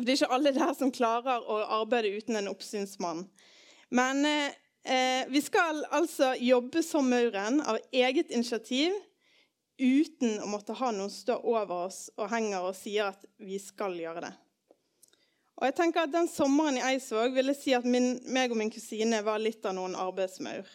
Det 0.00 0.08
er 0.08 0.18
ikke 0.18 0.32
alle 0.38 0.54
der 0.56 0.72
som 0.78 0.90
klarer 0.92 1.44
å 1.44 1.60
arbeide 1.82 2.16
uten 2.16 2.40
en 2.40 2.50
oppsynsmann. 2.50 3.26
Men 3.90 4.24
eh, 4.26 5.28
vi 5.28 5.42
skal 5.42 5.84
altså 5.94 6.34
jobbe 6.40 6.82
som 6.82 7.10
mauren 7.10 7.60
av 7.60 7.78
eget 7.92 8.30
initiativ 8.30 8.94
uten 9.78 10.40
å 10.40 10.48
måtte 10.48 10.76
ha 10.78 10.90
noen 10.94 11.12
stå 11.12 11.36
over 11.44 11.86
oss 11.86 12.06
og 12.16 12.30
henger 12.32 12.64
og 12.64 12.76
sier 12.78 13.12
at 13.12 13.26
vi 13.42 13.58
skal 13.60 13.96
gjøre 14.00 14.24
det. 14.24 14.32
Og 15.56 15.68
jeg 15.68 15.76
tenker 15.78 16.04
at 16.04 16.12
Den 16.12 16.28
sommeren 16.28 16.76
i 16.76 16.84
Eidsvåg 16.84 17.36
vil 17.36 17.52
jeg 17.52 17.60
si 17.60 17.76
at 17.76 17.86
min, 17.88 18.16
meg 18.32 18.52
og 18.52 18.60
min 18.60 18.72
kusine 18.72 19.22
var 19.24 19.40
litt 19.40 19.64
av 19.64 19.76
noen 19.76 19.96
arbeidsmaur. 19.96 20.68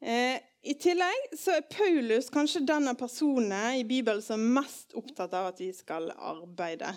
Eh, 0.00 0.40
I 0.40 0.74
tillegg 0.80 1.36
så 1.36 1.58
er 1.58 1.68
Paulus 1.68 2.30
kanskje 2.32 2.64
den 2.68 2.88
av 2.88 2.96
personene 3.00 3.76
i 3.80 3.84
Bibelen 3.84 4.24
som 4.24 4.40
er 4.40 4.62
mest 4.62 4.96
opptatt 4.96 5.36
av 5.36 5.50
at 5.52 5.60
vi 5.60 5.68
skal 5.76 6.08
arbeide. 6.16 6.94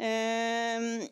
Eh, 0.00 1.08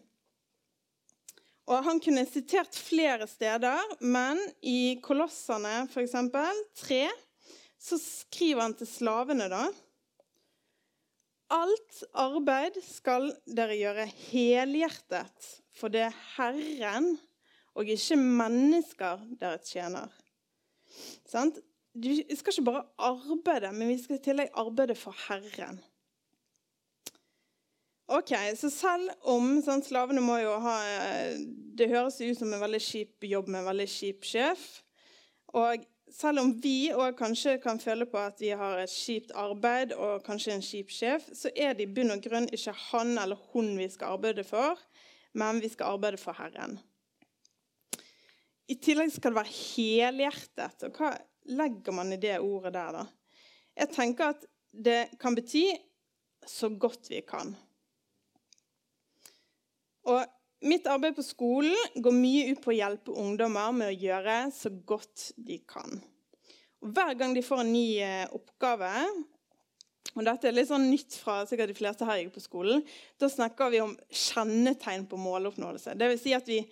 og 1.69 1.85
Han 1.85 2.01
kunne 2.01 2.25
sitert 2.29 2.77
flere 2.77 3.27
steder, 3.29 3.83
men 4.01 4.41
i 4.65 4.97
Kolossene 5.05 5.83
f.eks. 5.91 6.17
3 6.81 7.03
så 7.79 7.99
skriver 8.01 8.65
han 8.65 8.75
til 8.79 8.89
slavene 8.91 9.47
da 9.53 9.69
Alt 11.55 12.03
arbeid 12.19 12.75
skal 12.85 13.31
dere 13.47 13.77
gjøre 13.79 14.05
helhjertet, 14.29 15.47
for 15.73 15.89
det 15.93 16.03
er 16.09 16.19
Herren 16.35 17.15
og 17.79 17.89
ikke 17.89 18.19
mennesker 18.19 19.23
dere 19.41 19.61
tjener. 19.65 20.13
Sant? 21.29 21.61
Vi 21.99 22.21
skal 22.37 22.53
ikke 22.53 22.67
bare 22.67 22.85
arbeide, 23.01 23.71
men 23.73 23.89
vi 23.89 23.97
skal 24.03 24.19
i 24.19 24.25
tillegg 24.27 24.61
arbeide 24.61 24.97
for 24.99 25.17
Herren. 25.29 25.81
Ok, 28.09 28.33
Så 28.57 28.71
selv 28.73 29.11
om 29.29 29.59
sånn, 29.61 29.83
Slavene 29.85 30.23
må 30.25 30.39
jo 30.41 30.55
ha 30.65 30.79
Det 31.77 31.91
høres 31.91 32.17
ut 32.23 32.39
som 32.39 32.55
en 32.57 32.63
veldig 32.63 32.81
kjip 32.81 33.27
jobb 33.29 33.51
med 33.53 33.61
en 33.61 33.69
veldig 33.69 33.87
kjip 33.93 34.25
sjef. 34.25 34.63
Og 35.53 35.85
selv 36.09 36.41
om 36.41 36.55
vi 36.63 36.89
òg 36.89 37.19
kanskje 37.19 37.59
kan 37.61 37.81
føle 37.81 38.07
på 38.09 38.17
at 38.21 38.41
vi 38.41 38.55
har 38.57 38.81
et 38.81 38.93
kjipt 38.93 39.35
arbeid 39.37 39.93
og 39.93 40.25
kanskje 40.25 40.57
en 40.57 40.65
kjip 40.65 40.93
sjef, 40.93 41.29
så 41.37 41.53
er 41.53 41.77
det 41.77 41.85
i 41.85 41.93
bunn 41.99 42.15
og 42.17 42.25
grunn 42.25 42.49
ikke 42.49 42.75
han 42.89 43.13
eller 43.21 43.41
hun 43.53 43.75
vi 43.77 43.91
skal 43.93 44.17
arbeide 44.17 44.45
for, 44.49 44.81
men 45.37 45.61
vi 45.61 45.69
skal 45.69 45.99
arbeide 45.99 46.21
for 46.21 46.37
Herren. 46.41 46.79
I 48.73 48.81
tillegg 48.81 49.13
skal 49.13 49.33
det 49.33 49.43
være 49.43 49.57
helhjertet. 49.59 50.89
Og 50.89 50.97
hva 50.97 51.13
legger 51.61 51.97
man 51.97 52.17
i 52.17 52.21
det 52.21 52.39
ordet 52.41 52.73
der, 52.73 53.03
da? 53.03 53.07
Jeg 53.79 53.93
tenker 53.93 54.33
at 54.33 54.49
det 54.73 55.01
kan 55.21 55.37
bety 55.37 55.67
så 56.49 56.73
godt 56.73 57.13
vi 57.13 57.21
kan. 57.29 57.53
Mitt 60.67 60.87
arbeid 60.91 61.15
på 61.15 61.23
skolen 61.23 62.01
går 62.03 62.15
mye 62.15 62.49
ut 62.51 62.63
på 62.65 62.73
å 62.73 62.79
hjelpe 62.79 63.15
ungdommer 63.15 63.75
med 63.77 63.93
å 63.93 63.99
gjøre 63.99 64.39
så 64.55 64.73
godt 64.75 65.31
de 65.37 65.61
kan. 65.69 66.01
Og 66.83 66.95
hver 66.95 67.15
gang 67.19 67.35
de 67.35 67.45
får 67.47 67.63
en 67.63 67.75
ny 67.75 67.89
eh, 68.03 68.25
oppgave 68.35 68.91
og 70.19 70.25
dette 70.27 70.49
er 70.49 70.57
litt 70.57 70.71
sånn 70.71 70.89
nytt 70.91 71.15
fra 71.21 71.43
sikkert 71.47 71.71
de 71.71 71.79
fleste 71.79 72.07
her 72.09 72.25
på 72.35 72.43
skolen. 72.43 72.83
Da 73.21 73.29
snakker 73.31 73.71
vi 73.71 73.83
om 73.85 73.95
kjennetegn 74.11 75.07
på 75.11 75.19
måloppnåelse. 75.21 75.95
Dvs. 75.99 76.23
Si 76.25 76.35
at 76.35 76.49
vi 76.49 76.63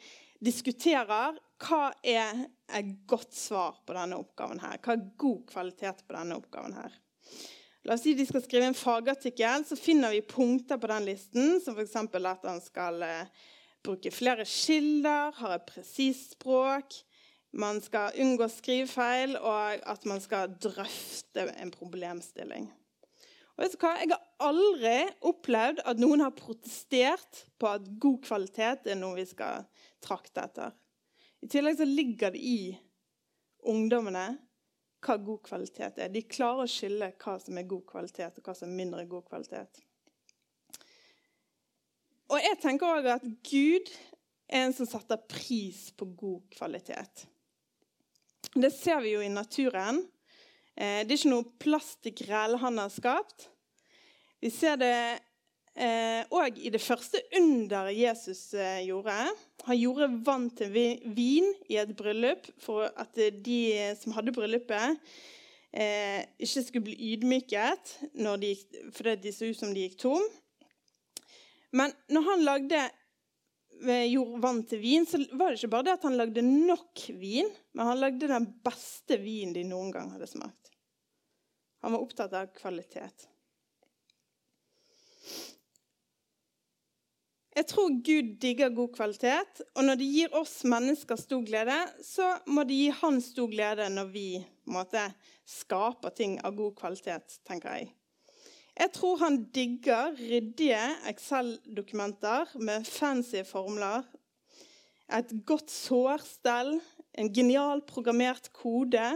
diskuterer 0.42 1.36
hva 1.62 1.82
er 2.02 2.46
et 2.76 2.88
godt 3.08 3.36
svar 3.36 3.78
på 3.86 3.94
denne 3.96 4.18
oppgaven 4.20 4.60
her. 4.64 4.80
Hva 4.82 4.96
er 4.96 5.04
god 5.20 5.44
kvalitet 5.52 6.02
på 6.04 6.16
denne 6.16 6.40
oppgaven 6.40 6.74
her. 6.76 6.96
La 7.86 7.94
oss 7.94 8.02
si 8.02 8.16
de 8.18 8.26
skal 8.26 8.42
skrive 8.42 8.66
en 8.66 8.76
fagartikkel, 8.76 9.62
så 9.62 9.78
finner 9.78 10.10
vi 10.10 10.24
punkter 10.26 10.80
på 10.82 10.90
den 10.90 11.06
listen, 11.06 11.60
som 11.62 11.76
f.eks. 11.78 11.94
at 12.02 12.48
han 12.50 12.58
skal 12.64 12.98
eh, 13.06 13.44
bruke 13.86 14.12
flere 14.14 14.44
kilder, 14.48 15.34
har 15.38 15.56
et 15.56 15.68
presist 15.68 16.36
språk, 16.36 16.98
man 17.56 17.78
skal 17.80 18.16
unngå 18.20 18.48
skrivefeil, 18.52 19.36
og 19.38 19.78
at 19.88 20.04
man 20.08 20.20
skal 20.20 20.52
drøfte 20.60 21.46
en 21.56 21.70
problemstilling. 21.72 22.68
Og 23.56 23.62
vet 23.64 23.72
du 23.72 23.78
hva? 23.80 23.92
Jeg 24.02 24.12
har 24.12 24.50
aldri 24.50 24.96
opplevd 25.24 25.80
at 25.88 26.00
noen 26.02 26.20
har 26.20 26.34
protestert 26.36 27.46
på 27.56 27.70
at 27.70 27.86
god 28.02 28.18
kvalitet 28.26 28.90
er 28.90 28.98
noe 29.00 29.16
vi 29.16 29.24
skal 29.28 29.64
trakte 30.04 30.44
etter. 30.44 30.74
I 31.40 31.48
tillegg 31.48 31.78
så 31.78 31.86
ligger 31.88 32.34
det 32.34 32.42
i 32.44 32.74
ungdommene 33.66 34.26
hva 35.06 35.16
god 35.22 35.40
kvalitet 35.46 36.02
er. 36.02 36.12
De 36.12 36.26
klarer 36.28 36.66
å 36.66 36.70
skille 36.70 37.12
hva 37.22 37.38
som 37.40 37.56
er 37.56 37.68
god 37.70 37.84
kvalitet, 37.88 38.36
og 38.36 38.44
hva 38.48 38.56
som 38.58 38.68
er 38.68 38.80
mindre 38.82 39.06
god 39.08 39.24
kvalitet. 39.30 39.80
Og 42.26 42.42
jeg 42.42 42.58
tenker 42.58 42.90
òg 42.90 43.06
at 43.16 43.24
Gud 43.46 43.90
er 44.50 44.66
en 44.66 44.74
som 44.74 44.88
setter 44.88 45.20
pris 45.30 45.88
på 45.94 46.08
god 46.18 46.42
kvalitet. 46.56 47.26
Det 48.56 48.70
ser 48.74 49.02
vi 49.04 49.14
jo 49.14 49.22
i 49.22 49.30
naturen. 49.30 50.00
Eh, 50.76 51.02
det 51.04 51.12
er 51.12 51.20
ikke 51.20 51.32
noe 51.32 51.52
plastikkrell 51.62 52.58
han 52.62 52.80
har 52.82 52.92
skapt. 52.92 53.48
Vi 54.42 54.50
ser 54.52 54.78
det 54.80 54.96
òg 55.76 56.56
eh, 56.56 56.62
i 56.66 56.72
det 56.72 56.80
første 56.80 57.20
under 57.36 57.90
Jesus 57.92 58.54
eh, 58.56 58.82
gjorde. 58.88 59.14
Han 59.68 59.78
gjorde 59.78 60.10
vann 60.26 60.48
til 60.56 60.72
vin 60.72 61.50
i 61.68 61.78
et 61.80 61.92
bryllup 61.98 62.48
for 62.62 62.88
at 62.88 63.16
de 63.16 63.60
som 64.00 64.14
hadde 64.16 64.34
bryllupet, 64.34 65.00
ikke 65.76 66.62
skulle 66.62 66.86
bli 66.86 66.94
ydmyket 67.12 67.90
fordi 68.96 69.16
de 69.20 69.32
så 69.34 69.50
ut 69.50 69.58
som 69.58 69.74
de 69.74 69.82
gikk 69.82 69.98
tom. 70.00 70.22
Men 71.70 71.92
når 72.12 72.26
han 72.30 72.44
lagde 72.46 72.80
eh, 73.88 74.06
gjorde 74.12 74.42
vann 74.42 74.62
til 74.68 74.80
vin, 74.82 75.06
så 75.08 75.20
var 75.32 75.50
det 75.50 75.60
ikke 75.60 75.72
bare 75.74 75.88
det 75.88 75.96
at 75.98 76.06
han 76.08 76.18
lagde 76.18 76.44
nok 76.46 77.06
vin, 77.20 77.50
men 77.74 77.90
han 77.90 78.00
lagde 78.00 78.30
den 78.30 78.48
beste 78.64 79.18
vinen 79.22 79.56
de 79.56 79.64
noen 79.66 79.92
gang 79.94 80.12
hadde 80.14 80.30
smakt. 80.30 80.72
Han 81.82 81.94
var 81.94 82.04
opptatt 82.04 82.32
av 82.34 82.52
kvalitet. 82.56 83.28
Jeg 87.56 87.68
tror 87.70 87.92
Gud 88.04 88.34
digger 88.40 88.72
god 88.76 88.90
kvalitet, 88.92 89.62
og 89.72 89.86
når 89.86 89.96
det 89.96 90.08
gir 90.12 90.34
oss 90.36 90.58
mennesker 90.68 91.16
stor 91.16 91.40
glede, 91.46 91.76
så 92.04 92.34
må 92.52 92.66
det 92.68 92.76
gi 92.76 92.90
Han 92.98 93.16
stor 93.24 93.48
glede 93.48 93.86
når 93.94 94.10
vi 94.12 94.26
måte, 94.68 95.06
skaper 95.48 96.12
ting 96.12 96.36
av 96.44 96.52
god 96.58 96.74
kvalitet, 96.76 97.38
tenker 97.48 97.78
jeg. 97.78 97.94
Jeg 98.76 98.92
tror 98.92 99.16
han 99.22 99.38
digger 99.56 100.12
ryddige 100.18 100.82
Excel-dokumenter 101.08 102.52
med 102.60 102.84
fancy 102.84 103.42
formler, 103.48 104.04
et 105.06 105.32
godt 105.46 105.70
sårstell, 105.70 106.80
en 107.16 107.32
genial 107.32 107.80
programmert 107.86 108.50
kode, 108.52 109.06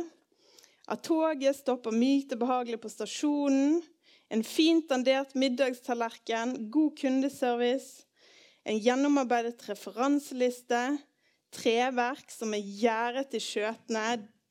at 0.90 1.02
toget 1.04 1.56
stopper 1.56 1.92
mykt 1.92 2.32
og 2.32 2.44
behagelig 2.44 2.80
på 2.80 2.88
stasjonen, 2.88 3.82
en 4.30 4.44
fint 4.46 4.86
dandert 4.88 5.34
middagstallerken, 5.34 6.70
god 6.70 6.94
kundeservice 7.00 8.06
en 8.68 8.80
gjennomarbeidet 8.80 9.62
referanseliste, 9.68 10.80
treverk 11.54 12.30
som 12.32 12.54
er 12.54 12.62
gjæret 12.62 13.34
i 13.34 13.42
skjøtene, 13.42 14.04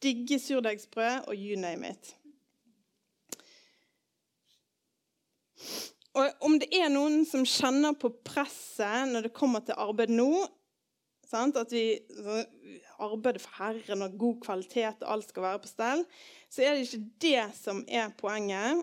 digge 0.03 0.39
surdeigsbrød 0.41 1.27
og 1.29 1.35
you 1.35 1.59
name 1.59 1.91
it. 1.93 2.15
Og 6.17 6.45
om 6.45 6.55
det 6.59 6.69
er 6.73 6.89
noen 6.91 7.21
som 7.27 7.45
kjenner 7.45 7.93
på 7.97 8.11
presset 8.25 9.11
når 9.11 9.27
det 9.27 9.35
kommer 9.37 9.63
til 9.65 9.77
arbeid 9.77 10.11
nå, 10.11 10.31
Sant? 11.29 11.57
At 11.61 11.69
vi 11.73 11.99
arbeider 12.97 13.41
for 13.43 13.53
Herren 13.59 14.05
og 14.05 14.15
god 14.17 14.39
kvalitet, 14.45 15.03
og 15.03 15.11
alt 15.13 15.29
skal 15.29 15.45
være 15.45 15.61
på 15.61 15.69
stell. 15.69 16.01
Så 16.49 16.63
er 16.65 16.73
det 16.73 16.87
ikke 16.87 17.11
det 17.21 17.43
som 17.59 17.83
er 17.85 18.09
poenget. 18.17 18.81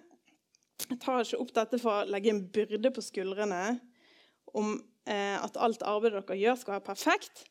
Jeg 0.87 1.01
tar 1.03 1.25
ikke 1.25 1.41
opp 1.43 1.51
dette 1.57 1.81
for 1.83 2.03
å 2.03 2.11
legge 2.11 2.31
en 2.31 2.45
byrde 2.53 2.93
på 2.95 3.03
skuldrene 3.03 3.81
om 4.57 4.77
eh, 5.09 5.37
at 5.41 5.59
alt 5.59 5.83
arbeidet 5.83 6.23
dere 6.29 6.39
gjør, 6.39 6.61
skal 6.61 6.77
være 6.77 6.87
perfekt. 6.87 7.43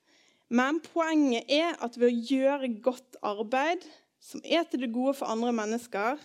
Men 0.48 0.80
poenget 0.86 1.50
er 1.52 1.76
at 1.84 1.98
ved 2.00 2.12
å 2.12 2.26
gjøre 2.30 2.72
godt 2.86 3.20
arbeid, 3.26 3.84
som 4.22 4.42
er 4.46 4.64
til 4.70 4.86
det 4.86 4.94
gode 4.94 5.18
for 5.20 5.30
andre 5.30 5.52
mennesker, 5.58 6.22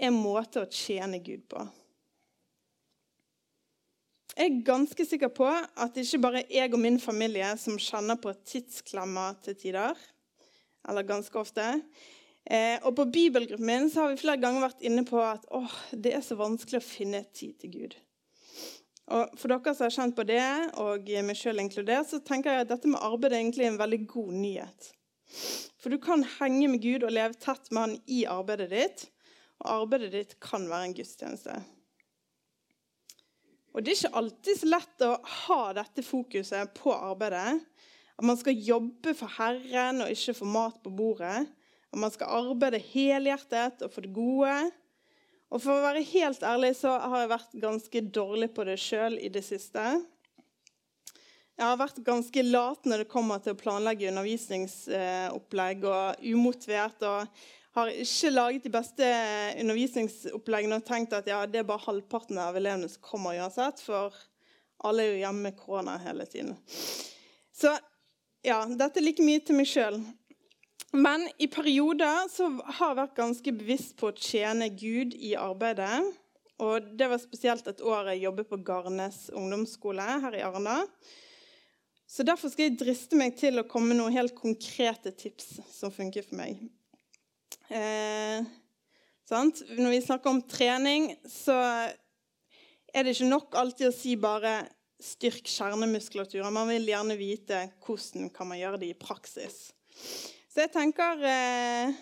er 0.00 0.08
en 0.08 0.16
måte 0.16 0.62
å 0.62 0.70
tjene 0.72 1.20
Gud 1.20 1.44
på. 1.50 1.66
Jeg 4.36 4.46
er 4.46 4.62
ganske 4.64 5.04
sikker 5.06 5.30
på 5.34 5.48
at 5.48 5.94
det 5.94 6.06
ikke 6.06 6.22
bare 6.22 6.42
er 6.44 6.62
jeg 6.62 6.74
og 6.74 6.82
min 6.82 7.00
familie 7.02 7.50
som 7.58 7.78
kjenner 7.80 8.18
på 8.20 8.32
tidsklemmer 8.46 9.38
til 9.44 9.56
tider. 9.58 9.98
Eller 10.88 11.08
ganske 11.08 11.36
ofte. 11.38 11.66
Eh, 12.44 12.78
og 12.86 12.94
på 12.96 13.04
bibelgruppen 13.12 13.66
min 13.66 13.90
har 13.94 14.12
vi 14.12 14.20
flere 14.20 14.40
ganger 14.40 14.64
vært 14.64 14.86
inne 14.86 15.04
på 15.06 15.18
at 15.20 15.44
åh, 15.54 15.74
det 15.92 16.14
er 16.16 16.22
så 16.24 16.38
vanskelig 16.40 16.80
å 16.80 16.86
finne 16.86 17.24
tid 17.36 17.58
til 17.60 17.74
Gud. 17.74 17.98
Og 19.10 19.34
For 19.36 19.50
dere 19.50 19.74
som 19.74 19.88
har 19.88 19.94
kjent 19.96 20.16
på 20.16 20.24
det, 20.28 20.46
og 20.80 21.10
meg 21.26 21.38
sjøl 21.38 21.60
inkludert, 21.60 22.08
så 22.08 22.22
tenker 22.22 22.54
jeg 22.54 22.64
at 22.64 22.70
dette 22.70 22.88
med 22.88 23.02
arbeid 23.02 23.34
er 23.34 23.42
egentlig 23.42 23.66
en 23.66 23.80
veldig 23.80 24.00
god 24.12 24.32
nyhet. 24.38 24.90
For 25.80 25.90
du 25.90 25.98
kan 26.02 26.22
henge 26.38 26.68
med 26.70 26.82
Gud 26.84 27.04
og 27.06 27.14
leve 27.14 27.34
tett 27.40 27.70
med 27.70 27.80
Han 27.82 27.98
i 28.06 28.22
arbeidet 28.30 28.70
ditt. 28.70 29.04
Og 29.60 29.82
arbeidet 29.82 30.12
ditt 30.14 30.38
kan 30.42 30.68
være 30.70 30.88
en 30.88 30.96
gudstjeneste. 30.96 31.58
Og 33.70 33.84
Det 33.84 33.92
er 33.92 33.98
ikke 33.98 34.18
alltid 34.18 34.58
så 34.58 34.68
lett 34.68 35.04
å 35.06 35.12
ha 35.46 35.60
dette 35.78 36.02
fokuset 36.02 36.72
på 36.74 36.90
arbeidet. 36.94 37.60
At 38.18 38.26
man 38.26 38.36
skal 38.36 38.58
jobbe 38.58 39.14
for 39.16 39.32
Herren 39.38 40.02
og 40.04 40.10
ikke 40.12 40.34
få 40.40 40.48
mat 40.50 40.80
på 40.82 40.92
bordet. 40.92 41.46
At 41.90 41.98
man 41.98 42.12
skal 42.12 42.50
arbeide 42.50 42.82
helhjertet 42.90 43.84
og 43.86 43.92
for 43.94 44.06
det 44.06 44.12
gode. 44.14 44.56
Og 45.50 45.62
For 45.62 45.74
å 45.74 45.82
være 45.82 46.06
helt 46.06 46.42
ærlig 46.46 46.74
så 46.78 46.92
har 46.98 47.24
jeg 47.24 47.32
vært 47.32 47.54
ganske 47.62 48.02
dårlig 48.18 48.50
på 48.54 48.66
det 48.68 48.76
sjøl 48.78 49.16
i 49.18 49.30
det 49.32 49.42
siste. 49.46 49.86
Jeg 51.60 51.66
har 51.66 51.80
vært 51.80 51.98
ganske 52.06 52.44
lat 52.46 52.86
når 52.88 53.02
det 53.02 53.10
kommer 53.10 53.42
til 53.42 53.52
å 53.52 53.58
planlegge 53.60 54.08
undervisningsopplegg 54.12 55.82
og 55.90 56.22
umotivert. 56.24 57.02
og 57.02 57.26
har 57.76 57.92
ikke 58.02 58.32
laget 58.32 58.64
de 58.66 58.72
beste 58.74 59.10
undervisningsoppleggene 59.62 60.80
og 60.80 60.86
tenkt 60.86 61.14
at 61.14 61.28
ja, 61.30 61.44
det 61.46 61.62
er 61.62 61.68
bare 61.68 61.84
halvparten 61.84 62.40
av 62.42 62.58
elevene 62.58 62.88
som 62.90 63.04
kommer 63.04 63.38
uansett, 63.38 63.82
for 63.84 64.16
alle 64.86 65.04
er 65.04 65.12
jo 65.12 65.20
hjemme 65.24 65.50
med 65.50 65.58
korona 65.58 65.98
hele 66.02 66.26
tiden. 66.26 66.56
Så 67.54 67.76
ja, 68.46 68.64
dette 68.64 68.98
er 68.98 69.04
like 69.04 69.24
mye 69.24 69.42
til 69.44 69.58
meg 69.58 69.68
sjøl. 69.70 70.00
Men 70.96 71.28
i 71.38 71.46
perioder 71.46 72.26
så 72.32 72.48
har 72.64 72.88
jeg 72.88 72.98
vært 72.98 73.18
ganske 73.18 73.54
bevisst 73.54 73.94
på 74.00 74.10
å 74.10 74.16
tjene 74.16 74.72
Gud 74.74 75.14
i 75.14 75.36
arbeidet. 75.38 76.00
Og 76.60 76.90
det 76.98 77.06
var 77.08 77.20
spesielt 77.22 77.68
et 77.70 77.82
år 77.86 78.10
jeg 78.10 78.24
jobbet 78.24 78.50
på 78.50 78.58
Garnes 78.66 79.28
ungdomsskole 79.30 80.08
her 80.24 80.34
i 80.36 80.42
Arna. 80.44 80.80
Så 82.10 82.26
derfor 82.26 82.50
skal 82.50 82.66
jeg 82.66 82.80
driste 82.80 83.16
meg 83.16 83.36
til 83.38 83.60
å 83.60 83.66
komme 83.70 83.92
med 83.92 84.00
noen 84.00 84.16
helt 84.16 84.34
konkrete 84.34 85.12
tips 85.14 85.60
som 85.70 85.94
funker 85.94 86.26
for 86.26 86.40
meg. 86.40 86.58
Eh, 87.70 88.42
Når 89.30 89.90
vi 89.90 90.00
snakker 90.02 90.30
om 90.30 90.42
trening, 90.42 91.12
så 91.22 91.54
er 92.90 93.04
det 93.06 93.14
ikke 93.14 93.30
nok 93.30 93.54
alltid 93.54 93.86
å 93.86 93.94
si 93.94 94.16
bare 94.18 94.66
'styrk 95.00 95.46
kjernemuskulaturen'. 95.46 96.52
Man 96.52 96.68
vil 96.68 96.88
gjerne 96.90 97.16
vite 97.16 97.60
hvordan 97.78 98.30
kan 98.34 98.48
man 98.48 98.58
gjøre 98.58 98.80
det 98.80 98.88
i 98.90 98.98
praksis. 98.98 99.72
Så 100.50 100.66
jeg 100.66 100.72
tenker 100.72 101.22
eh, 101.22 101.94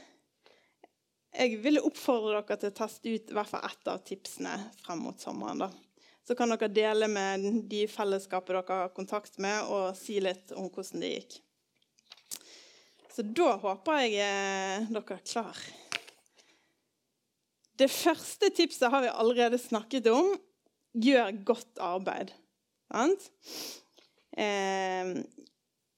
Jeg 1.38 1.60
vil 1.62 1.78
oppfordre 1.84 2.40
dere 2.40 2.56
til 2.56 2.70
å 2.70 2.78
teste 2.78 3.12
ut 3.12 3.30
i 3.30 3.34
hvert 3.36 3.50
fall 3.50 3.66
ett 3.68 3.88
av 3.92 4.00
tipsene 4.02 4.72
frem 4.82 4.98
mot 4.98 5.20
sommeren. 5.20 5.58
da. 5.58 5.70
Så 6.26 6.34
kan 6.34 6.48
dere 6.48 6.72
dele 6.72 7.08
med 7.08 7.68
de 7.68 7.86
fellesskapet 7.86 8.48
dere 8.56 8.80
har 8.80 8.88
kontakt 8.96 9.38
med, 9.38 9.68
og 9.68 9.94
si 9.96 10.18
litt 10.20 10.50
om 10.56 10.70
hvordan 10.70 11.00
det 11.04 11.12
gikk. 11.12 11.38
Så 13.18 13.24
da 13.34 13.56
håper 13.58 13.96
jeg 14.04 14.12
eh, 14.22 14.84
dere 14.94 15.16
er 15.16 15.22
klar. 15.26 15.56
Det 17.74 17.88
første 17.90 18.46
tipset 18.54 18.92
har 18.92 19.02
vi 19.02 19.10
allerede 19.10 19.58
snakket 19.58 20.06
om. 20.12 20.36
Gjør 20.94 21.32
godt 21.48 21.82
arbeid. 21.82 22.30
Eh, 24.38 25.10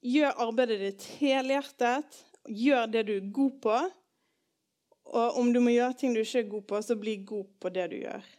gjør 0.01 0.41
arbeidet 0.47 0.81
ditt 0.81 1.05
helhjertet. 1.19 2.23
Gjør 2.49 2.89
det 2.89 3.05
du 3.11 3.15
er 3.19 3.29
god 3.37 3.61
på. 3.69 3.77
Og 5.13 5.41
om 5.43 5.53
du 5.53 5.61
må 5.61 5.77
gjøre 5.77 6.01
ting 6.01 6.17
du 6.17 6.23
ikke 6.23 6.41
er 6.41 6.53
god 6.57 6.69
på, 6.73 6.81
så 6.89 6.97
bli 6.97 7.19
god 7.29 7.53
på 7.61 7.77
det 7.77 7.91
du 7.93 7.99
gjør. 8.01 8.33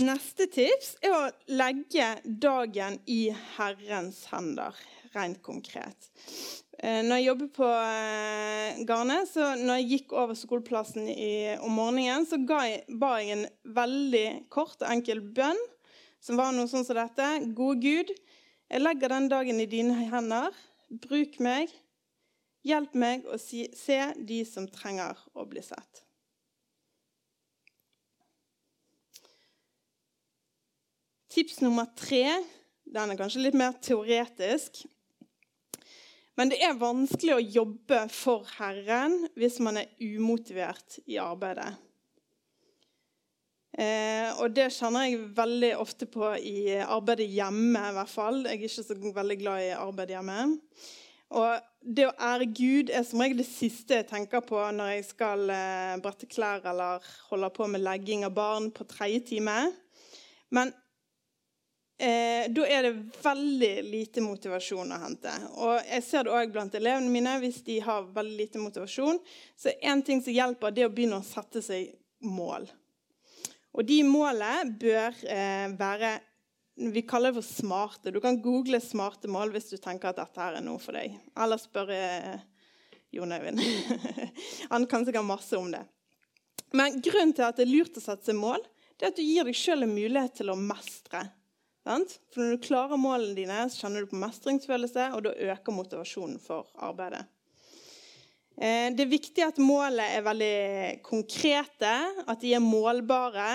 Neste 0.00 0.46
tips 0.48 0.94
er 1.04 1.12
å 1.12 1.26
legge 1.52 2.06
dagen 2.24 2.94
i 3.10 3.26
Herrens 3.58 4.22
hender, 4.30 4.72
rent 5.12 5.42
konkret. 5.44 6.08
Eh, 6.78 7.02
når 7.04 7.18
jeg 7.18 7.26
jobbet 7.26 7.52
på 7.58 7.68
Garnet, 7.68 8.80
Garne, 8.88 9.18
så 9.28 9.50
når 9.60 9.82
jeg 9.82 9.88
gikk 9.90 10.14
over 10.16 10.38
skoleplassen 10.38 11.04
i, 11.12 11.52
om 11.60 11.76
morgenen, 11.76 12.24
så 12.24 12.40
jeg, 12.40 12.80
ba 12.96 13.12
jeg 13.20 13.34
en 13.34 13.44
veldig 13.76 14.24
kort 14.48 14.80
og 14.80 14.88
enkel 14.88 15.20
bønn, 15.36 15.60
som 16.24 16.40
var 16.40 16.56
noe 16.56 16.70
sånn 16.70 16.86
som 16.88 16.96
dette. 16.96 17.28
Gode 17.52 17.84
Gud, 17.84 18.16
jeg 18.72 18.84
legger 18.86 19.12
den 19.12 19.28
dagen 19.28 19.60
i 19.60 19.68
dine 19.68 20.08
hender. 20.14 20.56
Bruk 20.88 21.36
meg. 21.44 21.74
Hjelp 22.64 22.96
meg 22.96 23.28
å 23.28 23.36
si, 23.40 23.66
se 23.76 24.00
de 24.16 24.46
som 24.48 24.64
trenger 24.68 25.20
å 25.36 25.44
bli 25.48 25.60
sett. 25.64 26.06
Tips 31.30 31.60
nummer 31.62 31.86
tre 31.94 32.24
den 32.90 33.12
er 33.12 33.18
kanskje 33.18 33.44
litt 33.44 33.58
mer 33.58 33.76
teoretisk. 33.78 34.82
Men 36.34 36.50
det 36.50 36.58
er 36.64 36.78
vanskelig 36.80 37.36
å 37.36 37.44
jobbe 37.60 38.00
for 38.10 38.48
Herren 38.56 39.28
hvis 39.38 39.60
man 39.62 39.78
er 39.78 39.92
umotivert 40.00 40.98
i 41.06 41.20
arbeidet. 41.22 41.68
Eh, 43.78 44.26
og 44.42 44.50
det 44.56 44.72
kjenner 44.74 45.06
jeg 45.06 45.28
veldig 45.36 45.70
ofte 45.78 46.08
på 46.10 46.32
i 46.34 46.80
arbeidet 46.80 47.28
hjemme. 47.30 47.78
i 47.78 47.94
hvert 47.94 48.10
fall. 48.10 48.42
Jeg 48.44 48.56
er 48.56 48.66
ikke 48.66 48.82
så 48.82 49.14
veldig 49.20 49.38
glad 49.38 49.62
i 49.68 49.70
arbeid 49.78 50.16
hjemme. 50.16 50.40
Og 51.38 51.68
det 51.80 52.08
å 52.08 52.16
ære 52.18 52.50
Gud 52.50 52.90
er 52.90 53.04
som 53.06 53.22
regel 53.22 53.38
det 53.38 53.46
siste 53.46 54.00
jeg 54.00 54.10
tenker 54.10 54.42
på 54.42 54.58
når 54.74 54.96
jeg 54.96 55.06
skal 55.12 55.46
eh, 55.54 55.96
brette 56.02 56.26
klær 56.26 56.66
eller 56.66 57.06
holde 57.30 57.54
på 57.54 57.70
med 57.70 57.84
legging 57.86 58.26
av 58.26 58.34
barn 58.34 58.72
på 58.74 58.88
tredje 58.90 59.22
time. 59.30 59.60
Men 60.50 60.74
eh, 62.00 62.48
da 62.48 62.64
er 62.66 62.86
det 62.86 63.20
veldig 63.22 63.72
lite 63.84 64.22
motivasjon 64.24 64.92
å 64.92 64.98
hente. 65.02 65.32
Og 65.60 65.76
jeg 65.84 66.04
ser 66.06 66.26
det 66.26 66.34
òg 66.34 66.52
blant 66.54 66.74
elevene 66.78 67.12
mine. 67.12 67.36
Hvis 67.42 67.60
de 67.66 67.78
har 67.84 68.08
veldig 68.14 68.36
lite 68.38 68.62
motivasjon, 68.62 69.20
så 69.56 69.74
én 69.84 70.02
ting 70.06 70.22
som 70.24 70.34
hjelper, 70.34 70.74
det 70.74 70.84
er 70.84 70.90
å 70.90 70.94
begynne 70.94 71.20
å 71.20 71.26
sette 71.26 71.62
seg 71.64 71.92
mål. 72.24 72.68
Og 73.76 73.86
de 73.86 74.00
målene 74.02 74.74
bør 74.80 75.22
eh, 75.30 75.68
være 75.78 76.16
Vi 76.80 77.02
kaller 77.04 77.34
det 77.34 77.42
for 77.42 77.46
smarte. 77.46 78.10
Du 78.10 78.20
kan 78.24 78.40
google 78.40 78.80
smarte 78.80 79.28
mål 79.28 79.52
hvis 79.52 79.68
du 79.68 79.76
tenker 79.76 80.10
at 80.10 80.20
dette 80.22 80.40
her 80.40 80.56
er 80.56 80.64
noe 80.64 80.80
for 80.80 80.96
deg. 80.96 81.18
Eller 81.36 81.60
spørre 81.60 81.98
eh, 82.00 82.44
Jon 83.12 83.32
Øyvind. 83.36 83.60
Han 84.72 84.86
kan 84.88 85.04
sikkert 85.04 85.28
masse 85.28 85.58
om 85.58 85.68
det. 85.74 85.82
Men 86.72 87.00
grunnen 87.02 87.34
til 87.36 87.44
at 87.44 87.58
det 87.58 87.66
er 87.66 87.74
lurt 87.74 87.98
å 87.98 88.02
sette 88.02 88.30
seg 88.30 88.38
mål, 88.38 88.62
det 88.96 89.06
er 89.06 89.12
at 89.12 89.18
du 89.18 89.26
gir 89.26 89.46
deg 89.48 89.58
sjøl 89.58 89.84
en 89.84 89.92
mulighet 89.92 90.38
til 90.40 90.52
å 90.52 90.58
mestre 90.58 91.24
for 91.84 92.40
Når 92.42 92.56
du 92.56 92.64
klarer 92.64 93.00
målene 93.00 93.36
dine, 93.36 93.62
så 93.70 93.84
kjenner 93.84 94.04
du 94.04 94.10
på 94.10 94.20
mestringsfølelse, 94.20 95.10
og 95.16 95.24
da 95.24 95.34
øker 95.52 95.74
motivasjonen 95.74 96.38
for 96.42 96.68
arbeidet. 96.76 97.24
Eh, 98.60 98.92
det 98.92 99.06
er 99.06 99.10
viktig 99.10 99.44
at 99.46 99.60
målet 99.62 100.18
er 100.18 100.26
veldig 100.26 101.00
konkrete, 101.06 101.92
at 102.28 102.42
de 102.42 102.54
er 102.54 102.64
målbare, 102.64 103.52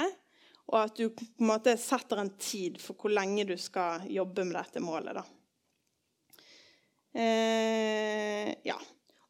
og 0.65 0.79
at 0.81 0.97
du 0.97 1.11
på 1.13 1.27
en 1.38 1.51
måte 1.51 1.75
setter 1.77 2.23
en 2.23 2.33
tid 2.41 2.79
for 2.81 2.97
hvor 2.97 3.13
lenge 3.13 3.45
du 3.45 3.53
skal 3.61 4.07
jobbe 4.09 4.47
med 4.47 4.57
dette 4.57 4.81
målet. 4.81 5.19
Da. 5.19 5.25
Eh, 7.21 8.49
ja. 8.65 8.79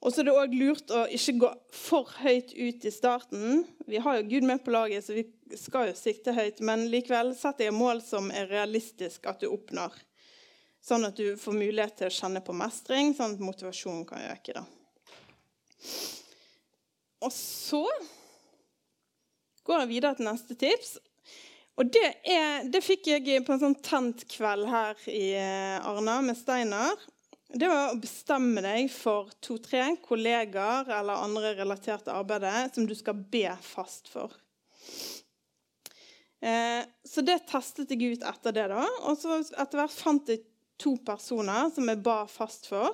Og 0.05 0.13
så 0.13 0.21
er 0.21 0.27
det 0.27 0.33
òg 0.37 0.51
lurt 0.53 0.91
å 0.93 1.07
ikke 1.09 1.33
gå 1.41 1.47
for 1.73 2.11
høyt 2.21 2.51
ut 2.53 2.83
i 2.85 2.91
starten. 2.93 3.63
Vi 3.89 3.97
har 3.97 4.19
jo 4.19 4.27
Gud 4.29 4.45
med 4.45 4.61
på 4.61 4.73
laget, 4.75 5.01
så 5.01 5.15
vi 5.17 5.23
skal 5.57 5.89
jo 5.89 5.95
sikte 5.97 6.35
høyt. 6.35 6.61
Men 6.61 6.85
likevel 6.91 7.31
setter 7.37 7.71
jeg 7.71 7.73
mål 7.73 8.03
som 8.05 8.29
er 8.29 8.51
realistisk 8.51 9.25
at 9.25 9.41
du 9.41 9.47
oppnår. 9.49 9.95
Sånn 10.85 11.07
at 11.07 11.17
du 11.17 11.33
får 11.41 11.57
mulighet 11.57 11.97
til 11.97 12.11
å 12.11 12.13
kjenne 12.13 12.43
på 12.45 12.53
mestring, 12.53 13.15
sånn 13.17 13.33
at 13.33 13.41
motivasjonen 13.41 14.05
kan 14.05 14.21
øke. 14.29 14.53
da. 14.53 14.61
Og 17.25 17.33
så 17.33 17.81
går 19.65 19.81
jeg 19.81 19.93
videre 19.95 20.19
til 20.19 20.29
neste 20.29 20.53
tips. 20.67 20.99
Og 21.81 21.89
det, 21.89 22.05
er, 22.29 22.69
det 22.69 22.85
fikk 22.85 23.09
jeg 23.09 23.41
på 23.43 23.55
en 23.55 23.63
sånn 23.65 23.79
tent 23.81 24.21
kveld 24.29 24.69
her 24.69 25.01
i 25.09 25.31
eh, 25.33 25.81
Arna 25.81 26.21
med 26.23 26.37
Steinar. 26.37 27.01
Det 27.55 27.67
var 27.71 27.93
å 27.93 27.99
bestemme 28.03 28.59
deg 28.59 28.89
for 28.91 29.29
to-tre 29.43 29.85
kollegaer 30.03 30.89
eller 30.91 31.23
andre 31.23 31.53
relaterte 31.55 32.11
arbeidet 32.11 32.73
som 32.75 32.83
du 32.83 32.91
skal 32.99 33.15
be 33.31 33.47
fast 33.63 34.09
for. 34.11 34.33
Eh, 36.43 36.81
så 37.07 37.23
det 37.23 37.45
testet 37.47 37.93
jeg 37.95 38.17
ut 38.17 38.25
etter 38.27 38.57
det. 38.57 38.65
da, 38.73 38.83
Og 39.07 39.15
så 39.21 39.39
etter 39.39 39.79
hvert 39.79 39.95
fant 39.95 40.33
jeg 40.33 40.43
to 40.81 40.97
personer 41.07 41.71
som 41.71 41.87
jeg 41.87 42.03
ba 42.03 42.17
fast 42.27 42.67
for. 42.67 42.91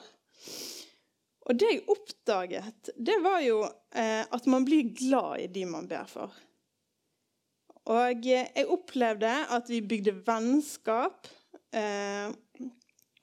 Og 1.50 1.58
det 1.58 1.72
jeg 1.72 1.82
oppdaget, 1.90 2.94
det 2.96 3.18
var 3.26 3.42
jo 3.42 3.64
eh, 3.66 4.22
at 4.30 4.46
man 4.46 4.68
blir 4.68 4.94
glad 4.94 5.42
i 5.42 5.50
de 5.50 5.66
man 5.66 5.90
ber 5.90 6.06
for. 6.12 6.38
Og 7.90 8.30
jeg 8.30 8.70
opplevde 8.70 9.34
at 9.50 9.74
vi 9.74 9.82
bygde 9.82 10.20
vennskap, 10.22 11.26
eh, 11.74 12.30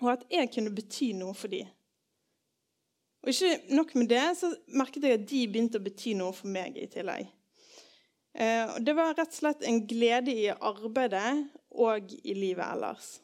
og 0.02 0.12
at 0.12 0.24
jeg 0.30 0.50
kunne 0.54 0.74
bety 0.74 1.12
noe 1.18 1.34
for 1.37 1.50
dem. 1.52 1.68
Og 3.22 3.32
ikke 3.32 3.74
nok 3.74 3.94
med 3.98 4.08
det, 4.12 4.26
så 4.38 4.52
merket 4.78 5.04
jeg 5.04 5.18
at 5.18 5.26
de 5.28 5.40
begynte 5.50 5.80
å 5.80 5.84
bety 5.84 6.14
noe 6.16 6.34
for 6.37 6.50
meg 6.54 6.78
i 6.78 6.87
tillegg. 6.90 7.26
Eh, 8.38 8.76
det 8.84 8.94
var 8.94 9.16
rett 9.18 9.32
og 9.32 9.40
slett 9.40 9.64
en 9.66 9.80
glede 9.90 10.34
i 10.34 10.46
arbeidet 10.52 11.32
og 11.74 12.14
i 12.22 12.37
livet 12.38 12.64
ellers. 12.68 13.16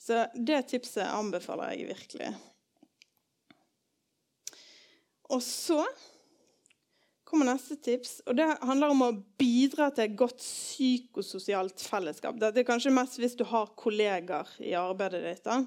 Så 0.00 0.24
det 0.36 0.62
tipset 0.72 1.04
anbefaler 1.06 1.74
jeg 1.74 1.90
virkelig. 1.92 2.32
Og 5.32 5.40
så 5.44 5.80
kommer 7.34 7.50
neste 7.50 7.74
tips. 7.82 8.20
og 8.26 8.36
Det 8.38 8.46
handler 8.62 8.92
om 8.94 9.02
å 9.02 9.14
bidra 9.38 9.90
til 9.90 10.06
et 10.06 10.18
godt 10.18 10.38
psykososialt 10.38 11.82
fellesskap. 11.82 12.38
Det 12.38 12.52
er 12.62 12.68
kanskje 12.68 12.94
mest 12.94 13.18
hvis 13.18 13.34
du 13.38 13.42
har 13.50 13.72
kolleger 13.78 14.50
i 14.62 14.76
arbeidet 14.78 15.24
ditt. 15.24 15.48
Da. 15.48 15.58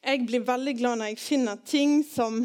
Jeg 0.00 0.24
blir 0.24 0.46
veldig 0.48 0.74
glad 0.78 1.00
når 1.02 1.12
jeg 1.12 1.20
finner 1.20 1.60
ting 1.68 2.00
som 2.06 2.40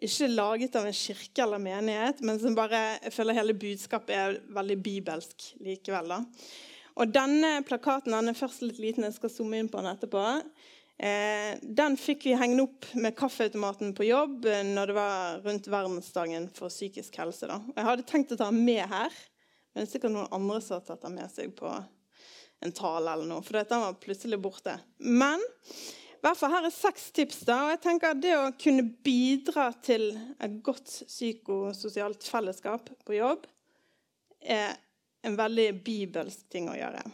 ikke 0.00 0.26
er 0.26 0.32
laget 0.32 0.76
av 0.80 0.88
en 0.88 0.96
kirke 0.96 1.44
eller 1.44 1.60
menighet, 1.62 2.22
men 2.24 2.40
som 2.40 2.56
bare, 2.56 2.80
jeg 3.04 3.12
føler 3.14 3.36
hele 3.36 3.54
budskapet 3.54 4.16
er 4.16 4.38
veldig 4.56 4.78
bibelsk 4.82 5.50
likevel. 5.60 6.14
Da. 6.14 6.20
Og 6.98 7.12
Denne 7.14 7.60
plakaten 7.68 8.16
den 8.16 8.32
er 8.32 8.38
først 8.38 8.64
litt 8.64 8.80
liten, 8.82 9.06
jeg 9.06 9.18
skal 9.20 9.32
zoome 9.32 9.60
inn 9.60 9.68
på 9.70 9.78
den 9.78 9.92
etterpå. 9.92 10.24
Eh, 11.00 11.54
den 11.62 11.94
fikk 11.96 12.26
vi 12.26 12.34
hengende 12.36 12.66
opp 12.66 12.86
med 13.00 13.14
kaffeautomaten 13.16 13.94
på 13.96 14.04
jobb 14.04 14.44
eh, 14.44 14.60
når 14.68 14.90
det 14.90 14.96
var 14.98 15.38
rundt 15.46 15.68
verdensdagen 15.72 16.50
for 16.52 16.68
psykisk 16.68 17.16
helse. 17.22 17.48
Da. 17.48 17.56
Jeg 17.72 17.86
hadde 17.86 18.04
tenkt 18.10 18.34
å 18.34 18.36
ta 18.36 18.50
den 18.50 18.60
med 18.66 18.84
her, 18.90 19.14
men 19.72 19.80
det 19.80 19.86
er 19.86 19.94
sikkert 19.94 20.12
noen 20.18 20.34
andre 20.36 20.58
som 20.60 20.76
har 20.76 20.84
tatt 20.84 21.06
den 21.06 21.16
med 21.16 21.32
seg 21.32 21.54
på 21.56 21.72
en 22.60 22.76
tale 22.76 23.14
eller 23.14 23.30
noe, 23.30 23.40
for 23.40 23.56
den 23.56 23.80
var 23.86 23.96
plutselig 24.02 24.36
borte. 24.44 24.76
Men 25.00 25.40
i 25.40 26.20
hvert 26.20 26.36
fall 26.36 26.52
her 26.52 26.68
er 26.68 26.74
seks 26.74 27.08
tips. 27.16 27.38
da, 27.48 27.62
og 27.64 27.72
jeg 27.72 27.80
tenker 27.86 28.12
at 28.12 28.20
Det 28.20 28.36
å 28.36 28.50
kunne 28.60 28.84
bidra 28.84 29.70
til 29.80 30.10
et 30.36 30.60
godt 30.60 30.98
psykososialt 31.08 32.28
fellesskap 32.28 32.92
på 33.08 33.16
jobb 33.16 33.48
er 34.44 34.76
en 35.24 35.36
veldig 35.36 35.70
bibelsk 35.80 36.44
ting 36.52 36.68
å 36.68 36.76
gjøre. 36.76 37.06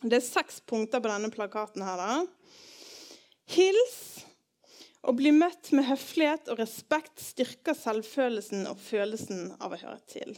Det 0.00 0.16
er 0.16 0.24
seks 0.24 0.62
punkter 0.64 1.04
på 1.04 1.12
denne 1.12 1.28
plakaten. 1.34 1.84
her 1.84 2.00
da. 2.00 2.24
Hils 3.54 3.96
og 5.06 5.20
bli 5.20 5.30
møtt 5.34 5.70
med 5.76 5.86
høflighet 5.86 6.50
og 6.50 6.58
respekt 6.58 7.22
styrker 7.22 7.76
selvfølelsen 7.78 8.66
og 8.66 8.80
følelsen 8.82 9.52
av 9.62 9.76
å 9.76 9.78
høre 9.78 10.00
til. 10.10 10.34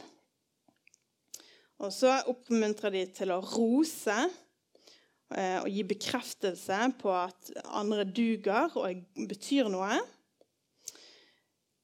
Og 1.79 1.93
så 1.95 2.19
oppmuntrer 2.29 2.93
de 2.93 3.05
til 3.15 3.31
å 3.33 3.39
rose 3.41 4.17
eh, 4.19 5.57
og 5.61 5.69
gi 5.71 5.85
bekreftelse 5.87 6.79
på 6.99 7.13
at 7.15 7.51
andre 7.65 8.05
duger 8.05 8.75
og 8.77 9.03
betyr 9.29 9.71
noe. 9.71 9.97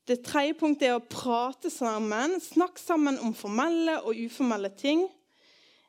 Det 0.05 0.19
tredje 0.21 0.53
punktet 0.59 0.91
er 0.91 0.99
å 0.99 1.07
prate 1.09 1.71
sammen. 1.73 2.37
Snakk 2.43 2.77
sammen 2.77 3.17
om 3.23 3.33
formelle 3.33 3.97
og 4.03 4.19
uformelle 4.27 4.69
ting. 4.77 5.07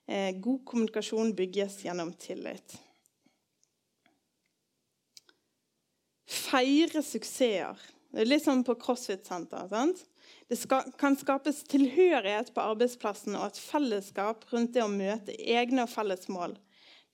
Eh, 0.07 0.33
god 0.39 0.63
kommunikasjon 0.71 1.35
bygges 1.37 1.83
gjennom 1.85 2.15
tillit. 2.17 2.79
Feire 6.27 7.03
suksesser. 7.03 7.81
Det 8.13 8.23
er 8.25 8.31
litt 8.31 8.45
sånn 8.47 8.65
på 8.67 8.77
CrossFit-senter. 8.81 9.69
Det 10.49 10.57
skal, 10.59 10.91
kan 10.99 11.17
skapes 11.19 11.65
tilhørighet 11.71 12.53
på 12.55 12.63
arbeidsplassen 12.63 13.37
og 13.37 13.51
et 13.51 13.61
fellesskap 13.61 14.47
rundt 14.53 14.75
det 14.77 14.85
å 14.85 14.91
møte 14.91 15.37
egne 15.37 15.85
og 15.85 15.93
felles 15.93 16.29
mål. 16.33 16.57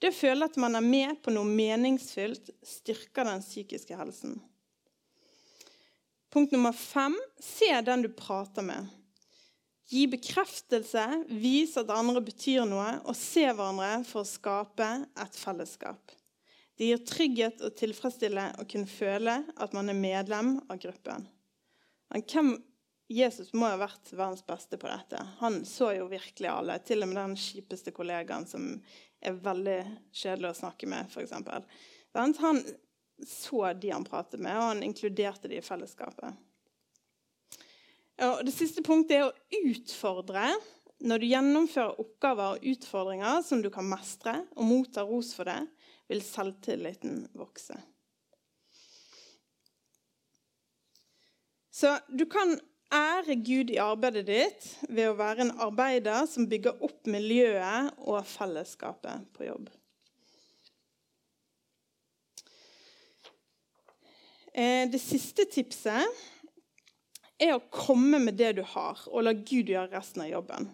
Det 0.03 0.11
å 0.11 0.16
føle 0.16 0.48
at 0.48 0.59
man 0.59 0.75
er 0.75 0.85
med 0.85 1.20
på 1.22 1.31
noe 1.35 1.46
meningsfylt, 1.46 2.51
styrker 2.66 3.29
den 3.29 3.44
psykiske 3.44 3.96
helsen. 3.98 4.40
Punkt 6.33 6.55
nummer 6.55 6.72
fem 6.72 7.14
se 7.38 7.68
den 7.87 8.03
du 8.07 8.09
prater 8.16 8.64
med. 8.66 8.88
Gi 9.92 10.07
bekreftelse, 10.09 11.05
vis 11.29 11.77
at 11.77 11.90
andre 11.92 12.22
betyr 12.25 12.64
noe, 12.64 12.96
og 13.05 13.16
se 13.18 13.44
hverandre 13.44 14.01
for 14.09 14.25
å 14.25 14.29
skape 14.29 14.88
et 15.20 15.37
fellesskap. 15.37 16.14
Det 16.78 16.88
gir 16.88 17.00
trygghet 17.06 17.62
og 17.64 17.76
tilfredsstille 17.76 18.48
å 18.61 18.66
kunne 18.68 18.90
føle 18.90 19.38
at 19.61 19.74
man 19.76 19.92
er 19.92 19.98
medlem 19.98 20.54
av 20.72 20.80
gruppen. 20.82 21.26
Hvem, 22.12 22.54
Jesus 23.12 23.50
må 23.52 23.68
ha 23.68 23.76
vært 23.80 24.12
verdens 24.14 24.44
beste 24.46 24.78
på 24.80 24.88
dette. 24.88 25.20
Han 25.42 25.62
så 25.68 25.90
jo 25.98 26.06
virkelig 26.08 26.48
alle, 26.48 26.78
til 26.80 27.04
og 27.04 27.11
med 27.11 27.18
den 27.20 27.35
kjipeste 27.37 27.92
kollegaen 27.92 28.46
som 28.48 28.70
er 29.22 29.37
veldig 29.37 29.80
kjedelig 30.16 30.52
å 30.52 30.61
snakke 30.62 30.88
med, 30.88 31.12
f.eks. 31.12 31.35
Han 32.14 32.62
så 33.28 33.72
de 33.72 33.92
han 33.92 34.06
pratet 34.06 34.40
med, 34.40 34.56
og 34.56 34.70
han 34.70 34.82
inkluderte 34.87 35.50
de 35.50 35.61
i 35.61 35.64
fellesskapet. 35.64 36.40
Og 38.22 38.42
det 38.46 38.54
siste 38.54 38.85
punktet 38.87 39.18
er 39.18 39.28
å 39.28 39.68
utfordre. 39.72 40.48
Når 41.02 41.18
du 41.18 41.26
gjennomfører 41.26 42.00
oppgaver 42.02 42.56
og 42.56 42.66
utfordringer 42.72 43.40
som 43.46 43.62
du 43.62 43.70
kan 43.74 43.88
mestre, 43.88 44.37
og 44.54 44.68
mottar 44.68 45.08
ros 45.08 45.32
for 45.35 45.50
det, 45.50 45.61
vil 46.12 46.20
selvtilliten 46.25 47.25
vokse. 47.38 47.79
Så 51.72 51.96
du 52.12 52.27
kan 52.29 52.59
ære 52.92 53.38
Gud 53.40 53.72
i 53.72 53.81
arbeidet 53.81 54.27
ditt 54.29 54.66
ved 54.90 55.09
å 55.09 55.16
være 55.16 55.46
en 55.46 55.55
arbeider 55.64 56.27
som 56.29 56.48
bygger 56.51 56.83
opp 56.85 57.09
miljøet 57.09 57.94
og 58.05 58.20
fellesskapet 58.29 59.25
på 59.33 59.48
jobb. 59.48 59.70
Eh, 64.53 64.85
det 64.92 65.01
siste 65.01 65.48
tipset 65.48 66.05
er 67.40 67.57
å 67.57 67.64
komme 67.72 68.20
med 68.20 68.37
det 68.37 68.53
du 68.61 68.66
har, 68.75 69.01
og 69.09 69.25
la 69.25 69.33
Gud 69.33 69.72
gjøre 69.72 69.88
resten 69.96 70.27
av 70.27 70.29
jobben. 70.29 70.68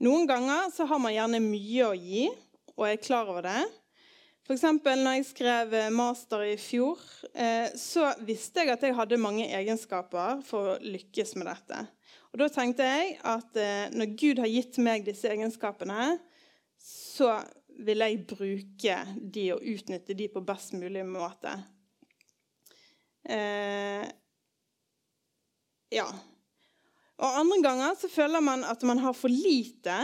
Noen 0.00 0.24
ganger 0.28 0.72
har 0.72 1.00
man 1.00 1.12
gjerne 1.12 1.44
mye 1.44 1.90
å 1.90 1.92
gi, 1.92 2.24
og 2.72 2.88
er 2.88 3.04
klar 3.04 3.28
over 3.28 3.44
det. 3.44 3.60
F.eks. 4.46 4.62
når 4.62 5.16
jeg 5.16 5.24
skrev 5.26 5.72
eh, 5.74 5.88
master 5.90 6.44
i 6.46 6.52
fjor, 6.54 7.00
eh, 7.34 7.66
så 7.74 8.12
visste 8.22 8.62
jeg 8.62 8.70
at 8.76 8.84
jeg 8.86 8.94
hadde 8.94 9.18
mange 9.18 9.42
egenskaper 9.50 10.38
for 10.46 10.68
å 10.70 10.74
lykkes 10.86 11.32
med 11.34 11.48
dette. 11.50 11.80
Og 12.30 12.38
Da 12.38 12.46
tenkte 12.54 12.86
jeg 12.86 13.16
at 13.26 13.58
eh, 13.58 13.88
når 13.90 14.12
Gud 14.14 14.38
har 14.38 14.52
gitt 14.52 14.78
meg 14.78 15.02
disse 15.08 15.26
egenskapene, 15.32 16.12
så 16.78 17.32
vil 17.82 18.04
jeg 18.06 18.20
bruke 18.30 19.00
de 19.18 19.48
og 19.56 19.66
utnytte 19.66 20.14
de 20.14 20.28
på 20.30 20.44
best 20.46 20.76
mulig 20.78 21.02
måte. 21.08 21.50
Ja. 25.90 26.06
Og 27.18 27.40
andre 27.42 27.58
ganger 27.66 27.98
så 27.98 28.06
føler 28.12 28.46
man 28.46 28.62
at 28.62 28.86
man 28.86 29.02
har 29.02 29.16
for 29.18 29.32
lite 29.32 29.98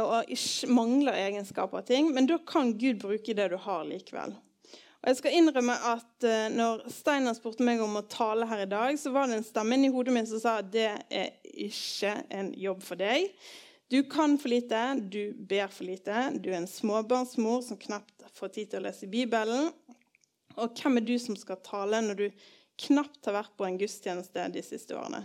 og 0.00 0.32
mangler 0.72 1.16
egenskaper 1.26 1.82
og 1.82 1.88
ting, 1.88 2.10
men 2.14 2.28
da 2.28 2.38
kan 2.46 2.74
Gud 2.78 3.00
bruke 3.02 3.36
det 3.36 3.50
du 3.52 3.56
har 3.60 3.86
likevel. 3.88 4.34
Og 5.06 5.10
jeg 5.12 5.18
skal 5.20 5.36
innrømme 5.38 5.74
at 5.86 6.26
uh, 6.26 6.48
når 6.50 6.88
Steinar 6.90 7.36
spurte 7.36 7.62
meg 7.66 7.78
om 7.84 7.94
å 7.94 8.06
tale 8.10 8.48
her 8.50 8.64
i 8.64 8.70
dag, 8.70 8.96
så 8.98 9.12
var 9.14 9.28
det 9.28 9.38
en 9.38 9.46
stemme 9.46 9.76
inni 9.78 9.92
hodet 9.94 10.14
mitt 10.16 10.26
som 10.30 10.42
sa 10.42 10.56
at 10.62 10.72
det 10.74 10.88
er 11.14 11.36
ikke 11.46 12.16
en 12.34 12.50
jobb 12.58 12.82
for 12.82 12.98
deg. 12.98 13.28
Du 13.92 14.00
kan 14.10 14.34
for 14.42 14.50
lite, 14.50 14.80
du 14.98 15.30
ber 15.46 15.70
for 15.70 15.86
lite, 15.86 16.24
du 16.42 16.50
er 16.50 16.58
en 16.58 16.66
småbarnsmor 16.66 17.62
som 17.62 17.78
knapt 17.78 18.26
får 18.34 18.54
tid 18.56 18.72
til 18.72 18.82
å 18.82 18.88
lese 18.88 19.06
Bibelen. 19.06 19.70
Og 20.56 20.74
hvem 20.74 20.98
er 20.98 21.06
du 21.06 21.14
som 21.22 21.38
skal 21.38 21.62
tale 21.62 22.02
når 22.02 22.18
du 22.18 22.26
knapt 22.88 23.28
har 23.28 23.38
vært 23.38 23.54
på 23.54 23.68
en 23.68 23.78
gudstjeneste 23.78 24.50
de 24.52 24.64
siste 24.66 24.96
årene? 24.98 25.22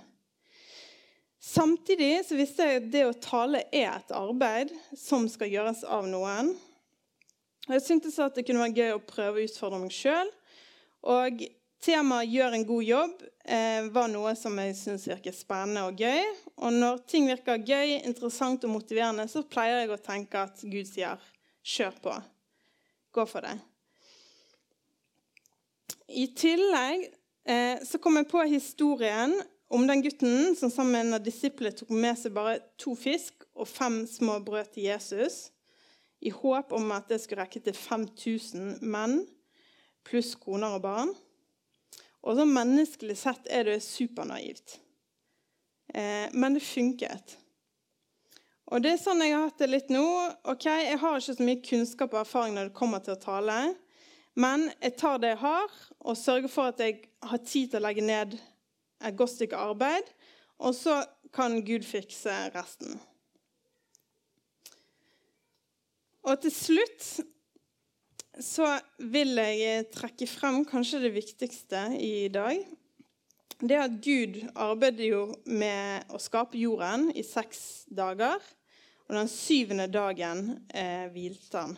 Samtidig 1.41 2.25
så 2.27 2.37
visste 2.37 2.67
jeg 2.67 2.81
at 2.83 2.91
det 2.93 3.05
å 3.07 3.17
tale 3.17 3.63
er 3.73 3.89
et 3.95 4.11
arbeid 4.13 4.69
som 4.97 5.25
skal 5.29 5.49
gjøres 5.49 5.81
av 5.89 6.05
noen. 6.09 6.51
Og 7.65 7.73
Jeg 7.73 7.85
syntes 7.87 8.19
at 8.21 8.37
det 8.37 8.45
kunne 8.45 8.61
være 8.61 8.77
gøy 8.77 8.93
å 8.93 9.01
prøve 9.05 9.41
å 9.41 9.47
utfordre 9.47 9.79
meg 9.81 9.95
sjøl. 9.95 10.29
Og 11.09 11.41
Temaet 11.81 12.29
'gjør 12.29 12.53
en 12.53 12.65
god 12.65 12.83
jobb' 12.85 13.23
eh, 13.45 13.87
var 13.89 14.09
noe 14.11 14.35
som 14.37 14.57
jeg 14.61 14.75
syns 14.77 15.07
virker 15.09 15.33
spennende 15.33 15.87
og 15.89 15.97
gøy. 15.97 16.27
Og 16.61 16.75
når 16.75 16.99
ting 17.09 17.25
virker 17.25 17.57
gøy, 17.57 17.95
interessant 18.05 18.67
og 18.67 18.75
motiverende, 18.75 19.25
så 19.25 19.41
pleier 19.41 19.81
jeg 19.81 19.89
å 19.95 19.97
tenke 19.97 20.43
at 20.45 20.61
Gud 20.61 20.85
sier 20.85 21.17
'kjør 21.65 21.97
på'. 22.03 22.19
Gå 23.17 23.25
for 23.25 23.41
det. 23.41 23.55
I 26.07 26.27
tillegg 26.37 27.07
eh, 27.49 27.81
så 27.81 27.97
kom 27.97 28.19
jeg 28.19 28.29
på 28.29 28.45
historien 28.45 29.33
om 29.71 29.87
den 29.87 30.03
gutten 30.03 30.55
som 30.55 30.71
sammen 30.71 30.91
med 30.91 31.05
en 31.05 31.17
av 31.17 31.23
disiplene 31.23 31.75
tok 31.75 31.91
med 31.95 32.17
seg 32.19 32.33
bare 32.35 32.59
to 32.81 32.93
fisk 32.99 33.45
og 33.55 33.69
fem 33.69 34.03
små 34.09 34.39
brød 34.43 34.73
til 34.75 34.89
Jesus, 34.89 35.49
i 36.21 36.29
håp 36.29 36.73
om 36.75 36.91
at 36.93 37.09
det 37.09 37.21
skulle 37.23 37.41
rekke 37.41 37.63
til 37.65 37.73
5000 37.77 38.81
menn 38.83 39.21
pluss 40.05 40.35
koner 40.37 40.77
og 40.77 40.83
barn. 40.83 41.13
Og 42.21 42.37
så 42.37 42.45
menneskelig 42.45 43.17
sett 43.17 43.47
er 43.49 43.65
det 43.69 43.79
supernaivt. 43.85 44.77
Eh, 45.93 46.27
men 46.33 46.57
det 46.57 46.65
funket. 46.65 47.37
Og 48.71 48.83
det 48.83 48.93
er 48.93 49.01
sånn 49.01 49.23
jeg 49.25 49.33
har 49.35 49.49
hatt 49.49 49.63
det 49.63 49.71
litt 49.71 49.89
nå. 49.91 50.05
Ok, 50.51 50.67
Jeg 50.69 50.99
har 51.01 51.17
ikke 51.17 51.35
så 51.35 51.47
mye 51.47 51.63
kunnskap 51.65 52.13
og 52.13 52.21
erfaring 52.21 52.55
når 52.55 52.69
det 52.69 52.77
kommer 52.77 53.01
til 53.03 53.17
å 53.17 53.23
tale, 53.23 53.57
men 54.39 54.69
jeg 54.79 54.95
tar 55.01 55.19
det 55.19 55.33
jeg 55.33 55.41
har, 55.41 55.73
og 55.99 56.15
sørger 56.15 56.51
for 56.51 56.71
at 56.71 56.79
jeg 56.79 57.01
har 57.19 57.41
tid 57.43 57.71
til 57.71 57.81
å 57.81 57.83
legge 57.83 58.05
ned 58.05 58.37
et 59.01 59.17
godt 59.17 59.35
stykke 59.35 59.59
arbeid. 59.59 60.09
Og 60.61 60.75
så 60.77 61.01
kan 61.33 61.61
Gud 61.65 61.85
fikse 61.87 62.33
resten. 62.55 62.99
Og 66.21 66.41
til 66.43 66.53
slutt 66.53 67.07
så 68.41 68.67
vil 69.11 69.35
jeg 69.41 69.89
trekke 69.93 70.27
frem 70.29 70.61
kanskje 70.69 71.01
det 71.05 71.15
viktigste 71.15 71.87
i 71.97 72.29
dag. 72.31 72.61
Det 73.61 73.77
at 73.77 73.97
Gud 74.01 74.39
arbeider 74.55 75.05
jo 75.05 75.23
med 75.45 76.13
å 76.13 76.21
skape 76.21 76.57
jorden 76.57 77.09
i 77.13 77.25
seks 77.25 77.85
dager. 77.93 78.39
Og 79.09 79.17
den 79.17 79.29
syvende 79.29 79.89
dagen 79.91 80.45
eh, 80.73 81.09
hvilte 81.11 81.65
han. 81.65 81.75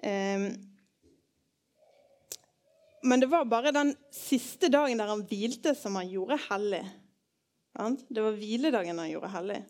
Eh, 0.00 0.48
men 3.06 3.22
det 3.22 3.30
var 3.30 3.46
bare 3.48 3.72
den 3.74 3.94
siste 4.12 4.68
dagen 4.72 4.98
der 4.98 5.10
han 5.10 5.24
hvilte, 5.28 5.74
som 5.78 5.96
han 5.98 6.10
gjorde 6.10 6.38
hellig. 6.48 6.82
Det 8.08 8.22
var 8.24 8.36
hviledagen 8.36 8.98
han 8.98 9.10
gjorde 9.10 9.32
hellig. 9.34 9.62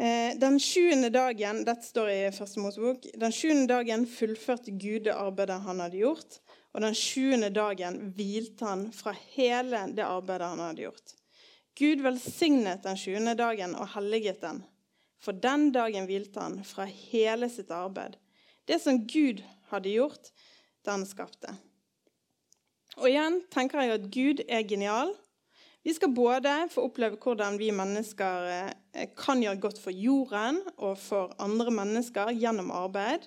Eh, 0.00 0.38
den 0.40 0.56
sjuende 0.60 1.10
dagen 1.12 1.64
dette 1.66 1.84
står 1.84 2.08
i 2.08 2.20
Første 2.32 2.62
Mosebok, 2.62 3.04
den 3.20 3.34
sjuende 3.36 3.66
dagen 3.68 4.06
fullførte 4.08 4.72
Gud 4.72 5.04
det 5.04 5.12
arbeidet 5.12 5.58
han 5.66 5.82
hadde 5.84 6.00
gjort. 6.00 6.38
Og 6.72 6.84
den 6.86 6.94
sjuende 6.96 7.50
dagen 7.52 7.98
hvilte 8.16 8.64
han 8.64 8.86
fra 8.94 9.12
hele 9.34 9.82
det 9.92 10.06
arbeidet 10.06 10.52
han 10.54 10.62
hadde 10.64 10.86
gjort. 10.86 11.16
Gud 11.76 12.04
velsignet 12.04 12.84
den 12.86 12.96
sjuende 13.00 13.34
dagen 13.36 13.74
og 13.76 13.90
helliget 13.96 14.40
den. 14.40 14.62
For 15.20 15.36
den 15.36 15.68
dagen 15.74 16.08
hvilte 16.08 16.40
han 16.40 16.60
fra 16.64 16.86
hele 16.88 17.50
sitt 17.52 17.72
arbeid. 17.74 18.16
Det 18.64 18.80
som 18.80 19.02
Gud 19.04 19.42
hadde 19.70 19.92
gjort 19.92 20.30
da 20.84 20.96
han 20.96 21.04
skapte. 21.08 21.52
Og 23.00 23.08
igjen 23.10 23.40
tenker 23.52 23.84
jeg 23.84 23.96
at 23.96 24.08
Gud 24.12 24.40
er 24.48 24.64
genial. 24.68 25.12
Vi 25.84 25.94
skal 25.96 26.12
både 26.12 26.52
få 26.72 26.84
oppleve 26.88 27.16
hvordan 27.20 27.56
vi 27.60 27.70
mennesker 27.72 28.48
eh, 28.92 29.06
kan 29.16 29.40
gjøre 29.40 29.60
godt 29.62 29.78
for 29.80 29.94
jorden 29.94 30.60
og 30.76 30.98
for 31.00 31.32
andre 31.40 31.72
mennesker 31.72 32.34
gjennom 32.36 32.72
arbeid. 32.74 33.24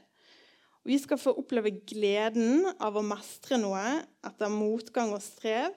Vi 0.83 0.97
skal 0.99 1.17
få 1.17 1.33
oppleve 1.39 1.71
gleden 1.87 2.67
av 2.75 2.99
å 2.99 3.05
mestre 3.05 3.57
noe 3.57 4.03
etter 4.25 4.51
motgang 4.51 5.13
og 5.15 5.23
strev. 5.23 5.71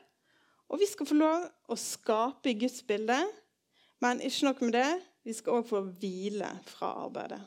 Og 0.66 0.82
vi 0.82 0.88
skal 0.90 1.06
få 1.08 1.16
lov 1.16 1.46
å 1.70 1.78
skape 1.78 2.56
Guds 2.58 2.82
bilde. 2.84 3.20
Men 4.02 4.20
ikke 4.20 4.48
nok 4.48 4.64
med 4.66 4.74
det, 4.76 4.90
vi 5.26 5.34
skal 5.34 5.58
òg 5.58 5.66
få 5.66 5.82
hvile 5.98 6.48
fra 6.68 6.92
arbeidet. 7.02 7.42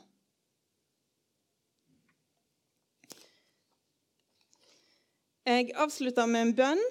Jeg 5.48 5.72
avslutter 5.80 6.28
med 6.28 6.44
en 6.44 6.52
bønn. 6.58 6.82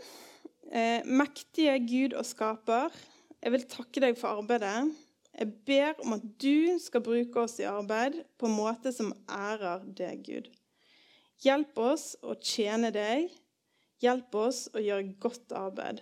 Eh, 0.69 1.06
mektige 1.06 1.78
Gud 1.86 2.13
og 2.17 2.25
skaper, 2.25 2.93
jeg 3.39 3.54
vil 3.56 3.63
takke 3.71 4.02
deg 4.04 4.17
for 4.19 4.41
arbeidet. 4.41 4.89
Jeg 5.39 5.54
ber 5.65 6.02
om 6.04 6.17
at 6.17 6.25
du 6.41 6.75
skal 6.82 7.02
bruke 7.06 7.45
oss 7.45 7.56
i 7.62 7.67
arbeid 7.69 8.19
på 8.38 8.49
en 8.49 8.58
måte 8.58 8.91
som 8.93 9.13
ærer 9.32 9.86
deg, 9.95 10.25
Gud. 10.25 10.49
Hjelp 11.45 11.78
oss 11.80 12.12
å 12.19 12.36
tjene 12.36 12.91
deg. 12.91 13.30
Hjelp 14.04 14.36
oss 14.36 14.65
å 14.75 14.84
gjøre 14.84 15.13
godt 15.23 15.56
arbeid. 15.56 16.02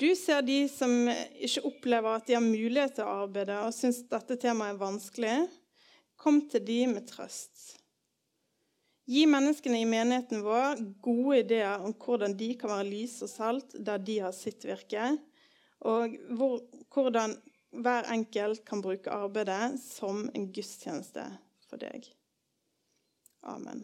Du 0.00 0.08
ser 0.16 0.42
de 0.42 0.64
som 0.72 0.90
ikke 1.12 1.64
opplever 1.68 2.16
at 2.16 2.26
de 2.26 2.36
har 2.36 2.44
mulighet 2.44 2.96
til 2.96 3.06
å 3.06 3.22
arbeide, 3.26 3.58
og 3.66 3.74
syns 3.76 4.02
dette 4.10 4.38
temaet 4.40 4.74
er 4.74 4.80
vanskelig. 4.80 5.36
Kom 6.18 6.40
til 6.50 6.64
de 6.64 6.80
med 6.90 7.06
trøst. 7.10 7.76
Gi 9.12 9.24
menneskene 9.26 9.80
i 9.82 9.88
menigheten 9.88 10.44
vår 10.46 10.78
gode 11.02 11.40
ideer 11.42 11.82
om 11.82 11.94
hvordan 11.98 12.36
de 12.38 12.52
kan 12.58 12.70
være 12.70 12.88
lys 12.88 13.16
og 13.26 13.30
salt 13.32 13.74
der 13.74 13.98
de 13.98 14.20
har 14.22 14.34
sitt 14.36 14.62
virke, 14.64 15.16
og 15.82 16.14
hvor, 16.38 16.60
hvordan 16.94 17.34
hver 17.82 18.06
enkelt 18.14 18.62
kan 18.68 18.82
bruke 18.84 19.10
arbeidet 19.10 19.74
som 19.82 20.28
en 20.30 20.46
gudstjeneste 20.54 21.24
for 21.66 21.82
deg. 21.82 22.06
Amen. 23.42 23.82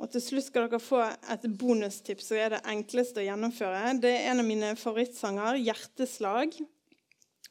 Og 0.00 0.08
Til 0.08 0.22
slutt 0.24 0.46
skal 0.48 0.68
dere 0.68 0.80
få 0.80 1.00
et 1.04 1.42
bonustips 1.60 2.30
som 2.30 2.40
er 2.40 2.54
det 2.54 2.62
enkleste 2.72 3.20
å 3.20 3.26
gjennomføre. 3.26 3.98
Det 4.00 4.12
er 4.16 4.30
en 4.30 4.40
av 4.40 4.46
mine 4.48 4.74
favorittsanger, 4.80 5.60
'Hjerteslag'. 5.60 6.60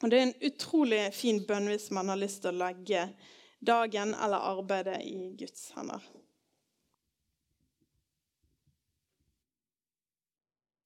Og 0.02 0.10
Det 0.10 0.18
er 0.18 0.22
en 0.22 0.40
utrolig 0.42 1.02
fin 1.14 1.38
bønn 1.46 1.68
hvis 1.70 1.90
man 1.94 2.08
har 2.08 2.18
lyst 2.18 2.42
til 2.42 2.50
å 2.50 2.60
legge 2.64 3.04
dagen 3.60 4.14
eller 4.14 4.48
arbeidet 4.50 4.98
i 5.04 5.30
Guds 5.38 5.70
hender. 5.76 6.00